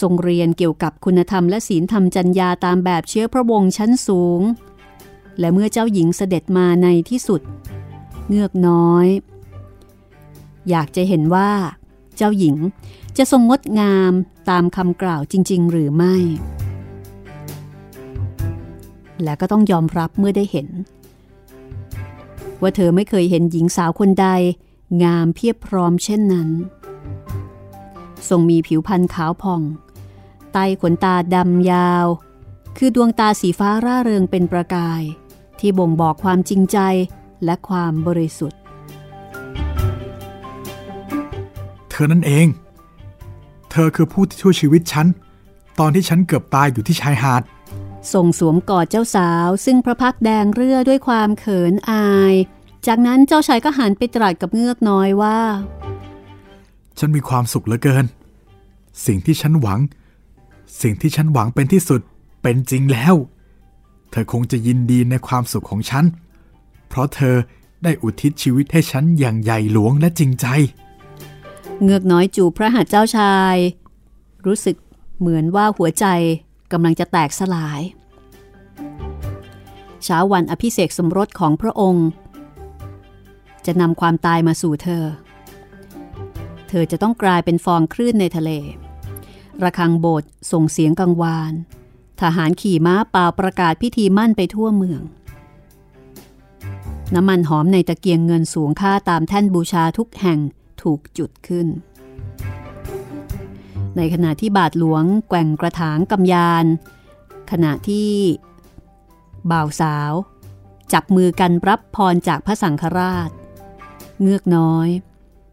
[0.00, 4.40] ทรงเรียนเกี่ยวกับคุณธรรมและศีลธรรมจัญญาตามแบบเชื้อพระวงศ์ชั้นสูง
[5.38, 7.40] และเมื่อเจ้าหญิงเสด็จมาในที่สุด
[8.28, 9.06] เงือกน้อย
[10.70, 11.50] อยากจะเห็นว่า
[12.16, 12.56] เจ้าหญิง
[13.18, 14.12] จะทรงงดงาม
[14.50, 16.14] ตามคำกล่าวจริง ๆ หรือไม่
[19.22, 20.68] และก็ต้องยอมรับเมื่อได้เห็น
[22.60, 24.26] ว่าเธอไม่เคยเห็นหญิงสาวคนใด
[25.02, 26.48] งามเพียบพร้อมเช่นนั้น
[28.28, 29.62] ทรงมีผิวพรรณขาวผ่อง
[30.52, 32.06] ไตขนตาดำยาว
[32.76, 35.02] คือดวงตาสีฟ้าร่าเริงเป็นประกาย
[35.58, 36.78] ที่บ่งบอกความจริงใจ
[37.44, 38.58] และความบริสุทธิ์
[41.90, 42.46] เธอนั่นเอง
[43.70, 45.06] เธอคือผู้ที่ช่วยชีวิตฉัน
[45.78, 47.42] ตอนที่ฉันเกือบตายอยู่ที่ชายหาด
[48.12, 52.34] ส่งสวมกอดเจ้าสาว ซึ่งพระพักแดงเรื่อด้วยความเขินอาย
[52.86, 55.38] จากนั้นเจ้าชายก็หันไปตรัสกับเงือกน้อยว่า
[57.00, 58.04] ฉันมีความสุขเหลือเกิน
[59.06, 59.80] สิ่งที่ฉันหวัง
[60.82, 62.00] สิ่งที่ฉันหวังเป็นที่สุด
[62.42, 63.14] เป็นจริงแล้ว
[64.10, 66.04] เธอคงจะยินดีในความสุขของฉัน
[66.88, 67.36] เพราะเธอ
[67.82, 70.46] ได้อุทิศชีวิตให้ฉันอย่างใหญ่หลวงและจริงใจ
[71.82, 73.56] เงือกน้อยจูพระหัตถ์เจ้าชาย
[74.46, 74.76] รู้สึก
[75.18, 76.06] เหมือนว่าหัวใจ
[76.72, 77.80] กำลังจะแตกสลาย
[80.04, 82.08] เช้าวันอภิเษกสมรสของพระองค์
[83.66, 85.04] จะนำความตายมาสู่เธอ
[86.72, 88.50] เธอจะต้องกลายเป็นฟองคลื่นในทะเล
[89.62, 91.52] ระฆังโบสถ์ส่งเสียงกังวาน
[92.20, 95.02] ทหารขี่ม้าเป่าประกาศพิธีมั่นไปทั่วเมือง
[97.14, 100.38] น้ำมันหอมในตะเกียงเงินสูงค่าตามแท่นบูชาทุกแห่ง
[100.82, 101.66] ถูกจุดขึ้น
[103.96, 106.64] ในขณะที่บาทหลวงแกว่งกระถางกำยาน
[107.50, 108.10] ขณะที่
[109.50, 110.12] บ่าวสาว
[110.92, 113.30] จับมือกันรับพรจากพระสังฆราช
[114.20, 114.88] เงือกน้อย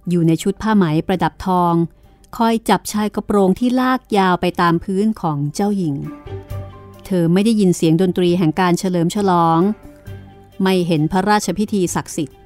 [0.10, 1.74] อยู่ในชุดผ้าไหมประดับทอง
[2.38, 5.96] คอยจับชายกระโปรงที่ลากยาวไปตามพื้นของเจ้าหญิง
[7.06, 9.60] เธอไม่ได้ยินเสียงดนตรีแห่งการเฉลิมฉลอง
[10.62, 12.38] ไม่เห็นพระราชพิธีศักดิ์สิทธิ์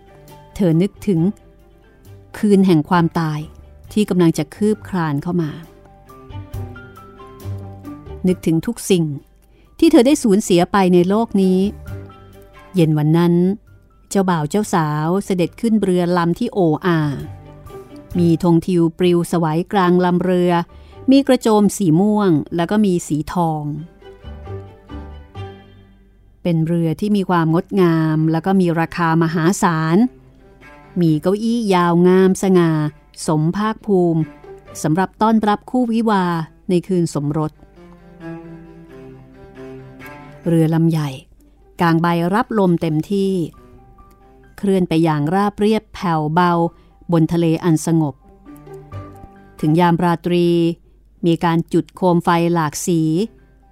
[0.55, 1.19] เธอนึกถึง
[2.37, 3.39] คืนแห่งความตาย
[3.93, 5.51] ที่กำลังจะคืบคลานเข้ามา
[8.27, 9.05] นึกถึงทุกสิ่ง
[9.79, 11.59] ที่เธอได้สูญเสียไปในโลกนี้
[12.75, 13.33] เย็นวันนั้น
[14.09, 16.99] เจ้าบ่าวเจ้าสาวเสด็จขึ้นเรือลำที่โออา
[18.19, 20.51] มีธงทิวปลิวสวัยกลางลำเรือ
[21.11, 23.63] มีกระโจมสีม่วงแล้วก็มีสีทอง
[26.43, 29.97] เป็นเรือที่มีความงดงามแล้วก็มีราคามหาศาล
[31.01, 32.71] มีเก้าอี้ยาวงามสง่า
[33.27, 34.21] สมภาคภูมิ
[34.83, 36.25] สำหรับต้อนรับคู่วิวา
[36.69, 37.51] ในคืนสมรส
[40.47, 41.09] เรือลำใหญ่
[41.81, 43.33] กลางใบรับลมเต็มที่
[44.57, 46.51] เคลื่อนไปอย่างราบเรียบแผ่วเบา
[47.13, 48.15] บนทะเลอันสงบ
[49.59, 50.47] ถึงยามราตรี
[51.25, 53.01] มีการจุดโคมไฟหลากสี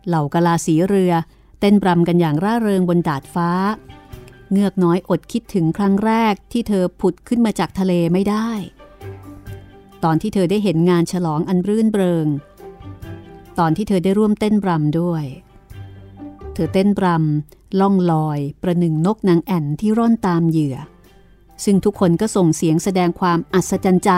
[0.07, 1.13] เหล่ากะลาสีเรือ
[1.59, 3.51] เต้นรำกันอย่างร่าเริงบนดาดฟ้า
[4.51, 8.49] เงือกน้อยอดคิดถึงครั้งแรกที่เธอผุดขึ้นมาจากทะเลไม่ได้
[10.03, 12.27] ตอนที่เธอได้เห็นงานฉลองอันรื่นเริง
[13.59, 15.25] ตอนที่เธอได้ร่วมเต้นรำด้วย
[16.53, 20.77] เธอเต้นรำล่องลอย ประหนึ่งนกนางแอ่นที่ร่อนตามเหยื่อ
[21.63, 24.11] ซึ่งทุกคนก็ส่งเสียงแสดงความอัศจรรย์ใจ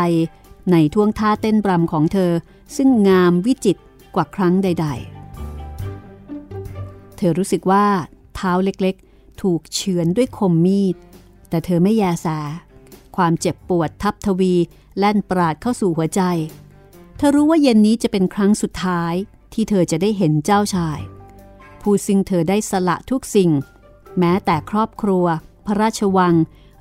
[0.72, 2.32] ในท่วงท่าเต้นรำของเธอ
[2.76, 3.82] ซึ่งงามวิจิตร
[4.16, 4.88] กว่าครั้งใด
[6.42, 7.86] ๆ เธอรู้สึกว่า
[8.36, 10.96] เท้าเล็กๆ ถูกเฉือนด้วยคมมีด
[11.50, 12.28] แต่เธอไม่แยแส
[13.16, 14.54] ความเจ็บปวดทับทวี
[14.98, 16.22] แล่นปราดเข้าสู่หัวใจ
[17.18, 19.14] เธอรู้ว่าเย็นนี้จะเป็นครั้งสุดท้าย
[19.54, 21.00] ที่เธอจะได้เห็นเจ้าชาย
[21.82, 23.52] ผู้ซึ่งเธอได้สละทุกสิ่ง
[24.20, 25.26] แม้แต่ครอบครัว
[25.66, 26.34] พระราชวัง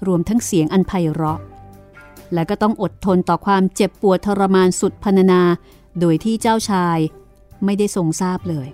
[0.06, 1.40] รวมทั้งเสียงอันไพเราะ
[2.34, 5.42] และก็ต้องอดทนต่อความเจ็บปวดทรมานสุดพรรณนา
[6.00, 6.98] โดยที่เจ้าชาย
[7.64, 8.68] ไม่ได้ทรงทราบเลย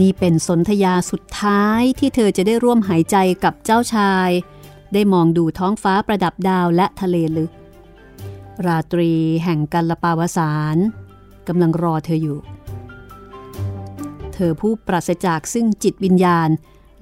[0.00, 4.30] นี่เป็นสนธยาสุดท้ายที่เธอจะได้ร่วมหายใจกับเจ้าชาย
[4.92, 7.52] ได้มองดูท้องฟ้าประดับดาวและทะเลลึก
[8.66, 9.12] ราตรี
[9.44, 10.76] แห่งกัลปาวสาร
[11.48, 12.38] กำลังรอเธออยู่
[14.32, 16.48] เธอผู้ปราศจากซึ่งจิตวิญญาณ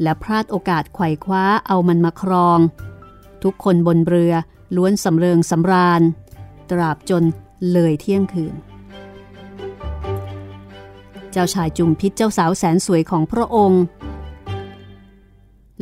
[0.02, 2.58] และพลาดโอกาสไขว่คว้าเอามันมาครอง
[3.42, 4.34] ทุกคนบนเรือ
[4.76, 6.02] ล้วนสำเริงสำราญ
[6.70, 7.24] ตราบจน
[7.72, 8.54] เลยเที่ยงคืน
[11.30, 13.82] เจ้าชายจุมพิษเจ้าสาวแสนสวยของพระองค์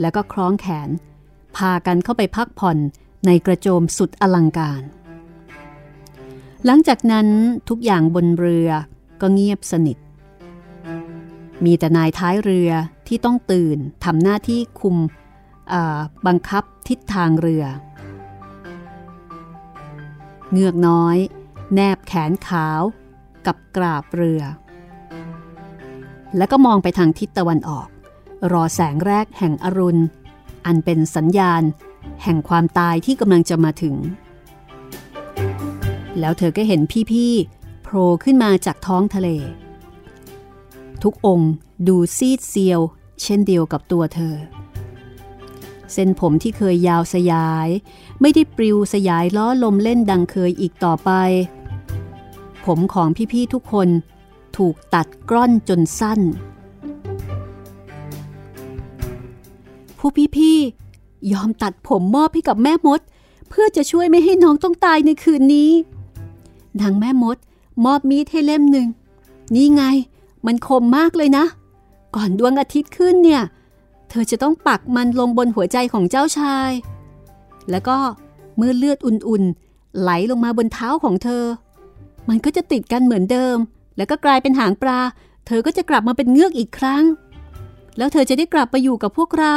[0.01, 0.89] แล้วก็คล้องแขน
[1.57, 2.79] พากันเข้าไปพักผ่อน
[3.27, 4.83] ในกระโจมสุดอลังการ
[6.65, 7.29] หลังจากนั้น
[7.69, 8.69] ทุกอย่างบนเรือ
[9.21, 9.99] ก็เงียบสนิท
[11.65, 12.71] มีแต่นายท้ายเรือ
[13.09, 14.97] ที่ต้องตื่นทำหน้าที่คุม
[16.27, 17.65] บังคับทิศทางเรือ
[20.53, 21.17] เงือกน้อย
[21.75, 22.83] แนบแขนขาว
[23.47, 24.43] กับกราบเรือ
[26.37, 27.89] แล้วก็มองไปทางทิศตะวันออก
[28.53, 30.03] รอแสงแรกแห่งอรุณ
[30.67, 31.63] อันเป็นสัญญาณ
[32.23, 33.95] แห่งความตายที่กำลังจะมาถึง
[36.21, 36.81] แล้วเธอก็เห็น
[37.13, 39.29] พี่ๆโผล่ขึ้นมาจากท้องทะเล
[41.03, 41.53] ทุกองค์
[41.89, 42.81] ดูซีดเซียว
[43.23, 44.35] เช่นเดียวกับตัวเธอ
[45.93, 47.69] เส้นผมที่เคยยาวสยาย
[48.21, 51.11] ไม่ได้ปลิวสยายล้อลมเล่นดังเคยอีกต่อไป
[52.65, 53.89] ผมของพี่ๆทุกคน
[54.57, 56.21] ถูกตัดกล้อนจนสั้น
[59.99, 63.01] ผู้พี่ๆยอมตัดผมมอบให้กับแม่มด
[63.49, 65.71] เพื่อจะช่วยไม่ให้น้องต้องตายในคืนนี้
[66.81, 67.37] นางแม่มด
[67.85, 68.89] มอบมีดให้เล่มหนึ่ง
[69.55, 69.83] นี่ไง
[70.47, 71.45] มันคมมากเลยนะ
[72.17, 73.43] ก่อนดวงอาทิตย์ขึ้นเนี่ย
[74.11, 76.71] เธอจะต้องปักมันลงบนหัวใจของเจ้าชาย
[77.71, 77.97] แล้วก็
[78.57, 81.45] เมื่อเลือดอุ่นๆ ไหลลงมาบนเท้าของเธอ
[82.29, 83.57] มันก็จะติดกันเหมือนเดิม
[83.97, 85.01] แล้วก็กลายเป็นหางปลา
[85.47, 87.05] เธอก็จะกลับมาเป็นเงือกอีกครั้ง
[87.97, 89.57] แล้วเธอจะได้กลับไปอยู่กับพวกเรา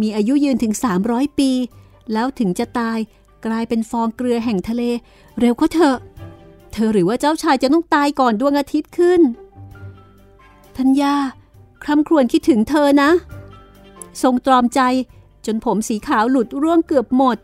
[0.00, 0.72] มีอายุยืนถึง
[1.06, 1.50] 300 ปี
[2.12, 2.98] แล้วถึงจะตาย
[3.46, 4.82] กลายเป็นฟองเกลือแห่งทะเล
[5.40, 5.98] เร็วก็เถอะ
[6.72, 9.20] เธอหรือว่าเจ้าชายจะต้องตายก่อนดวงอาทิตย์ขึ้น
[10.78, 11.14] ทัญญา
[11.84, 13.10] คร่ำครวญคิดถึงเธอนะ
[14.22, 14.80] ทรงตรอมใจ
[15.46, 17.38] จนผมสีขาวหลุดร่วงเกือบหมด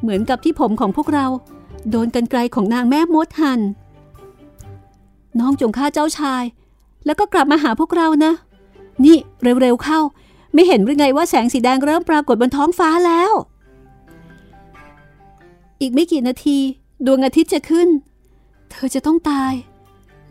[0.00, 1.26] เหมือนกับที่ผมของพวกเรา
[1.90, 3.60] โดนกันไกลของนางแม่มดหัน
[5.38, 6.42] น้องจงฆ่าเจ้าชาย
[7.04, 8.32] แล้วก็กลับมาหาพวกเรานะ
[9.04, 10.00] นี่เร็วๆเข้า
[10.54, 13.32] ไม่เห็นหรือไงว่าแสงสีแดงเริ่มปรากฏบนท้องฟ้าแล้ว
[15.80, 16.58] อีกไม่กี่นาที
[17.06, 17.88] ดวงอาทิตย์จะขึ้น
[18.70, 19.52] เธอจะต้องตาย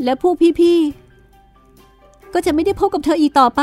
[0.04, 1.05] และพวกพี่ๆ
[2.38, 3.62] ก็จะไม่ได้พบกับเธออีกต่อไป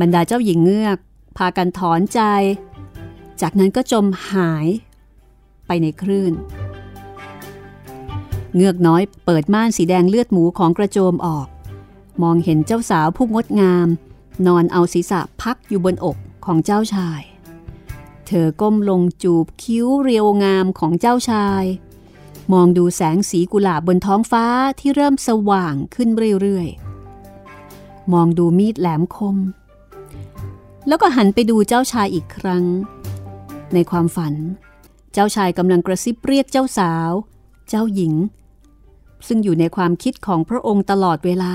[0.00, 0.98] บรรดาเจ้าหญิงเงือก
[1.36, 2.20] พากันถอนใจ
[3.40, 4.66] จากนั้นก็จมหาย
[5.66, 6.32] ไปในคลื่น
[8.54, 11.46] เงือกน้อยเปิดม่านสีแดงเลือดหมูของกระโจมออก
[12.22, 13.88] มองเห็นเจ้าสาวผู้งดงาม
[14.46, 17.20] นอนเอาศีรษะพักอยู่บนอกของเจ้าชาย
[18.26, 21.64] เธอก้มลงจูบคิ้วเรียวงามของเจ้าชาย
[22.52, 24.44] มองดูแสงสีกุหลาบบนท้องฟ้า
[24.80, 26.08] ที่เริ่มสว่างขึ้น
[26.40, 29.36] เรื่อยๆ มองดูมีดแหลมคม
[30.88, 32.64] แล้วก็หันไปดูเจ้าชายอีกครั้ง
[33.74, 34.34] ในความฝัน
[35.12, 37.10] เจ้าชายกำลังกระซิบเรียกเจ้าสาว
[37.68, 38.14] เจ้าหญิง
[39.26, 41.54] ซึ่งอยู่ในความคิดของพระองค์ตลอดเวลา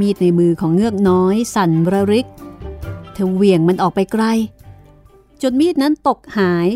[0.00, 2.28] มีดในมือของเงือกน้อยสั่นระริก
[3.12, 4.24] เธอเหวี่ยงมันออกไปไกล
[5.42, 6.68] จนมีดนั้นตกหาย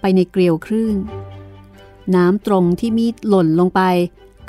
[0.00, 0.96] ไปในเกลียวคลื่น
[2.14, 3.82] น้ำตรงที่มีดหล่นลงไป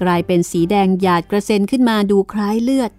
[0.01, 2.91] กลายเป็นสีแดงหยาดกระเซ็นขึ้นมาดูคล้ายเลือด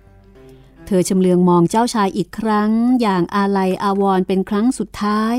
[0.87, 5.35] เธอชำเลืองมองเจ้าชายอีกครั้ง อย่างอาลัยอาวรเป็นครั้งสุดท้าย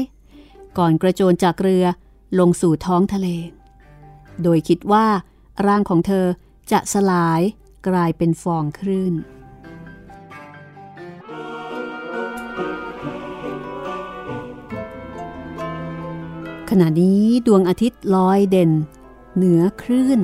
[0.78, 1.86] ก่อนกระโจนจากเรือ
[2.40, 3.28] ลงสู่ท้องทะเล
[4.44, 5.08] โดยคิดว่า
[5.66, 6.26] ร่างของเธอ
[6.72, 7.42] จะสลาย
[7.88, 9.14] กลายเป็นฟองคลื่น
[16.70, 18.72] ขณะนี้ดวงอาทิตย์ลอยเด่น
[19.36, 20.20] เหนือคลื่น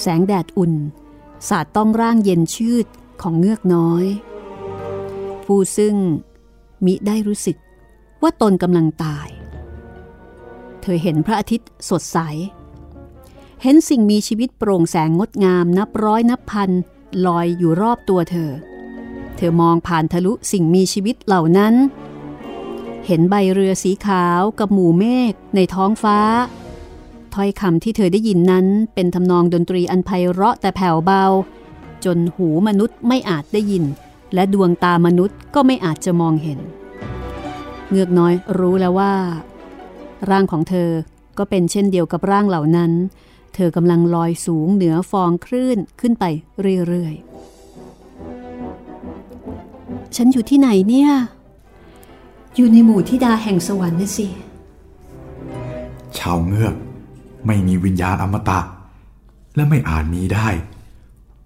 [0.00, 0.72] แสงแดดอุ่น
[1.48, 2.86] สาดต้องร่างเย็นชืด
[3.22, 4.04] ของเงือกน้อย
[5.44, 5.96] ผู้ซึ่ง
[6.84, 7.56] มิได้รู้สึก
[8.22, 9.28] ว่าตนกำลังตาย
[10.80, 12.18] เธอเห็นพระอาทิตย์สดใส
[13.62, 16.70] เห็นสิ่งมีชีวิตโปร่งแสงงดงามนับร้อยนับพัน
[17.26, 18.50] ลอยอยู่รอบตัวเธอ
[19.36, 21.74] เธอมองผ่านทะลุสิ่งมีชีวิตเหล่านั้น
[23.06, 26.18] เห็นใบเรือสีขาวกับหมู่เมฆในท้องฟ้า
[27.34, 31.24] ถ้อยคำที่เธอได้ยินนั้น เป็นทำนองดนตรีอันไพเราะแต่แผ่วเบา
[32.04, 33.84] จนหูมนุษย์ไม่อาจได้ยิน
[34.34, 36.58] และดวงตามนุษย์ก็ไม่อาจจะมองเห็น
[37.90, 39.14] เงือกน้อยรู้แล้วว่า
[40.30, 40.90] ร่างของเธอ
[41.38, 42.92] ก็เป็นเช่นเดียวกับร่างเหล่านั้น
[43.54, 46.24] เธอกำลังลอยสูงเหนือฟองคลื่นขึ้นไป
[46.88, 51.10] เรื่อยๆ ฉันอยู่ที่ไหนเนี่ย
[52.56, 54.26] อยู่ในหมู่ที่ดาแห่งสวรรค์นะสิ
[56.18, 56.74] ชาวเงือก
[57.46, 58.60] ไม่มีวิญญาณอมตะ
[59.54, 60.48] และไม่อาจมีได้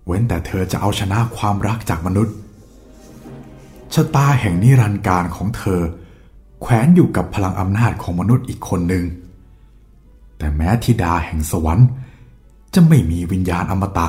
[0.07, 2.35] เว้นแต่เธอจะเอาชนะความรักจากมนุษย์
[3.95, 5.81] ชะตาแห่งนิรันดร์การของเธอ
[6.61, 9.05] แขวนอยู่กับพลังอำนาจของมนุษย์อีกคนหนึ่ง
[10.39, 11.89] แต่แม้ธิดาแห่งสวรรค์
[12.75, 14.09] จะไม่มีวิญญาณอมตะ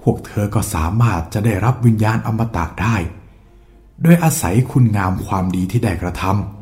[0.00, 2.96] พวกเธอก็สามารถจะได้รับวิญญาณอมตะได้
[4.02, 6.55] โดยอาศัยคุณงามความดีที่ได้กระทำ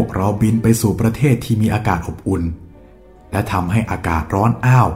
[0.00, 2.42] วกเราบินไปสู่ประเทศที่มีอากาศอบอุ่น
[3.32, 4.88] และทำให้อากาศร้อนอ้าว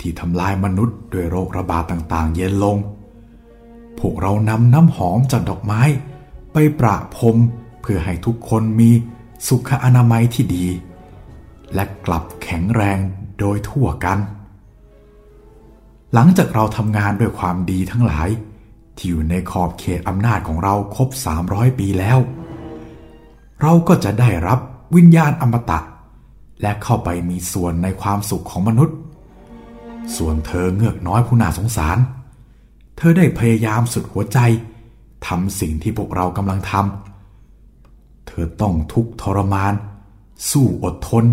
[0.00, 2.76] ที่ทำลายมนุษย์ด้วยโรคระบาดต่างๆ เย็นลง
[3.98, 5.82] พวกเรานำน้ำหอมจากดอกไม้
[6.52, 7.36] ไปประพรม
[7.80, 8.90] เพื่อให้ทุกคนมี
[9.46, 10.66] สุขอนามัยที่ดี
[11.74, 12.98] และกลับแข็งแรง
[13.38, 14.18] โดยทั่วกัน
[16.14, 18.28] หลังจากเราทำงานด้วยความดีทั้งหลาย
[18.96, 21.08] ที่อยู่ในขอบเขตอำนาจของเราครบ
[21.44, 22.18] 300 ปีแล้ว
[23.60, 24.58] เราก็จะได้รับ
[24.96, 25.80] วิญญาณอมตะ
[26.62, 28.96] และเข้าไปมีส่วนในความสุขของมนุษย์
[30.16, 31.98] ส่วนเธอเงือกน้อยผู้น่าสงสาร
[32.96, 34.38] เธอได้พยายามสุดหัวใจ
[35.26, 39.74] ทำสิ่งที่พวกเรากำลังทำ เธอต้องทุกข์ทรมาน
[40.50, 41.24] สู้อดทน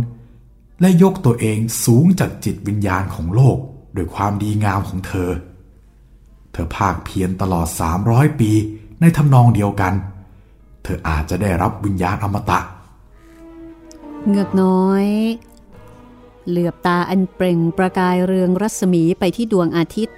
[0.82, 3.58] และยกตัวเองสูงจากจิตวิญญาณของโลก
[3.96, 5.30] ด้วยความดีงามของเธอ
[6.52, 7.68] เธอภาคเพียรตลอด
[8.04, 8.52] 300 ปี
[9.00, 12.60] ในทำนองเดียวกันเธออาจจะได้รับวิญญาณอมตะ
[14.28, 15.06] เงือกน้อย
[16.50, 20.16] เหลือบตาอันเปล่งประกายเรืองรัศมีไปที่ดวงอาทิตย์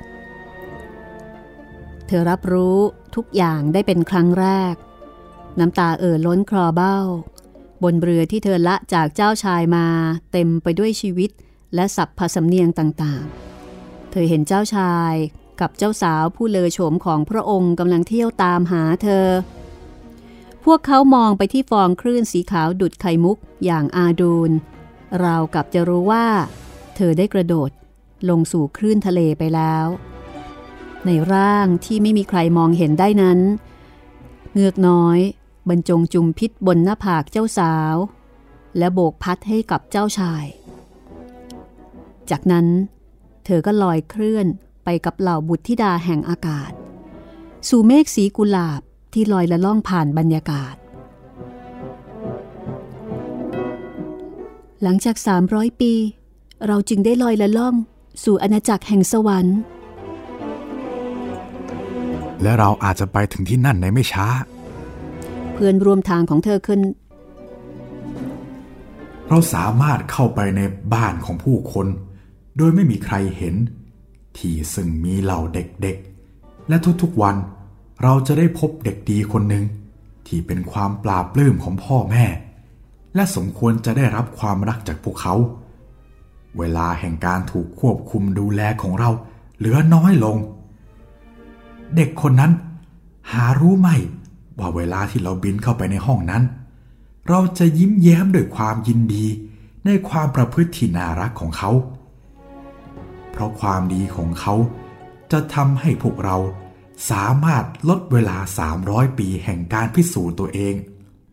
[2.08, 2.78] เธอรับรู้
[3.16, 4.76] ทุกอย่างได้เป็นครั้งแรก
[5.60, 6.98] น้ำตาเอ่อล้นคลอเบ้า
[7.84, 9.86] บนเรือที่เธอละจากเจ้าชายมา
[10.32, 11.30] เต็มไปด้วยชีวิต
[11.76, 15.14] และสับผสำเนียงต่างๆ เธอเห็นเจ้าชาย
[15.62, 19.28] กับเจ้าสาวผู้เลอโฉมของพระองค์กำลังเที่ยวตามหาเธอ
[20.72, 24.52] วกเขามองไปที่ฟองคลื่นสีขาวดุดไข่มุกอย่างอาดูน
[25.24, 26.28] ราวกับจะรู้ว่า
[26.96, 27.70] เธอได้กระโดด
[28.30, 29.86] ลงสู่คลื่นทะเลไปแล้ว
[31.06, 33.40] ในร่างที่ไม่มีใครมองเห็นได้นั้น
[34.54, 35.20] เงือกน้อย
[35.70, 37.96] บรรจงจุมพิษบนหน้าผากเจ้าสาว
[38.78, 40.46] และโบกพัดให้กับเจ้าชาย
[42.30, 42.68] จากนั้น
[43.46, 44.48] เธอก็ลอยเคลื่อน
[44.84, 46.72] ไปกับเหล่าบุตรธิดาแห่งอากาศ
[47.70, 48.82] สู่เมฆสีกุหลาบ
[49.14, 50.76] ที่ลอยละล่องผ่านบรรยากาศ
[54.84, 55.16] หลังจาก
[55.50, 55.94] 300 ปี
[56.68, 57.76] เราจึงได้ลอยละล่อง
[58.24, 59.58] สู่อาณาจักรแห่งสวรรค์
[62.42, 64.28] และเราอาจจะไปถึงที่นั่นในไม่ช้า
[65.54, 66.82] เพื่อนร่วมทางของเธอขึ้น
[69.30, 70.62] เราสามารถเข้าไปใน
[70.94, 71.88] บ้านของผู้คน
[72.58, 73.56] โดยไม่มีใครเห็น
[74.38, 79.66] ที่ซึ่งมีเหล่าเด็กๆ และทุกๆวันเเราจะได้พบเด็กดีคนหนึ่ง
[80.28, 82.26] ที่เป็นความปราบปลื้มของพ่อแม่
[83.16, 85.36] และสมควรจะได้รับความรักจากพวกเขา
[86.58, 89.10] เวลาแห่งการถูกควบคุมดูแลของเรา
[89.58, 90.38] เหลือน้อยลง
[91.96, 92.52] เด็กคนนั้น
[93.32, 93.90] หารู้ไหม
[94.58, 96.44] ว่าเวลาที่เราบินเข้าไปในห้องนั้น
[97.30, 99.26] เราจะยิ้มแย้มด้วยความยินดี
[99.86, 101.72] ในความประพฤติที่น่ารักของเขา
[103.32, 104.54] เพราะความดีของเขา
[105.32, 106.38] จะทำให้พวกเรา
[107.10, 108.38] สามารถลดเวลา
[108.78, 110.76] 300 ปีแห่งการพิสูจน์ตัวเอง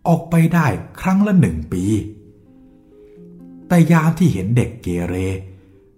[0.06, 0.66] ออกไปได้
[1.00, 1.84] ครั้งละหนึ่งปี
[3.68, 5.14] แต่ยามที่เห็นเด็กเกเร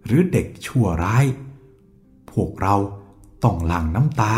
[0.04, 1.24] หรือเด็กชั่วร้าย
[2.30, 2.76] พวกเรา
[3.44, 4.34] ต้องหลั่งน้ำตา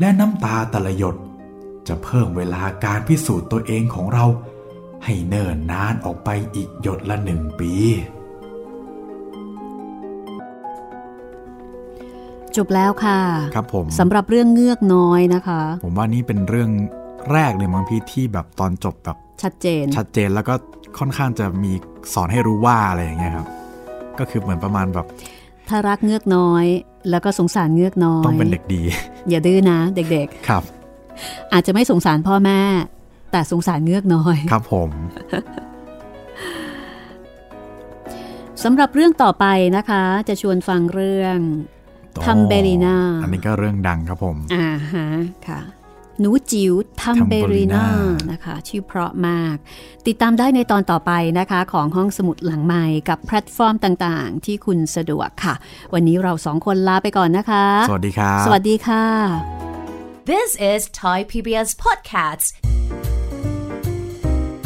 [0.00, 1.16] และน้ำตาต่ละหยด
[1.88, 4.26] จะเพิ่มเวลาการพิสูจน์ตัวเองของเรา
[5.04, 7.72] ให้เนิ่นนานออกไปอีกหยดละหนึ่งปี
[12.56, 13.20] จบแล้วค่ะ
[13.54, 16.70] ครับผมสำหรับเรื่องเงือกน้อยนะคะ ผมว่านี่เป็นเรื่อง
[17.32, 20.54] แรกเลยมั้งพี่ที่แบบตอนจบแบบชัดเจน ชัดเจนแล้วก็
[20.98, 21.72] ค่อนข้างจะมี
[22.14, 23.46] สอนให้รู้ว่าอะไรอย่างเงี้ยครับ
[24.18, 25.06] ก็คือเหมือนประมาณแบบ
[25.68, 26.64] ถ้ารักเงือกน้อย
[27.10, 28.82] แล้วก็สงสารเงือกน้อย ต้องเป็นเด็กดี
[29.30, 32.60] อย่าดื้อนะ เด็กครับๆอาจจะไม่สงสารพ่อแม่
[33.32, 34.90] แต่สงสารเงือกน้อย ครับผม
[38.64, 39.46] สำหรับเรื่องต่อไป
[39.76, 41.38] นะคะ จะชวนฟังเรื่อง
[42.24, 45.06] ทัมเบรีนาอันนี้ก็เรื่องดังครับผมอ่าฮะ
[45.48, 45.60] ค่ะ
[46.20, 49.56] หนูจิ๋วทัมเบรีนา Thumbelina นะคะ ชื่อเพราะมาก
[50.06, 55.54] ติดตามได้ในตอนต่อไปนะคะ ของห้องสมุดหลังไมค์กับแพลตฟอร์มต่างๆ ที่คุณสะดวกค่ะ
[55.94, 59.04] วันนี้เราสองคนลาไปก่อนนะคะ สวัสดีครับสวัสดีค่ะ
[60.32, 62.46] This is Thai PBS Podcasts.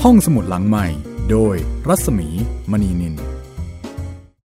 [0.02, 0.86] ห้องสมุดหลังไมค์
[1.30, 1.56] โดย
[1.88, 2.28] รัศมี
[2.70, 3.14] มณีนิล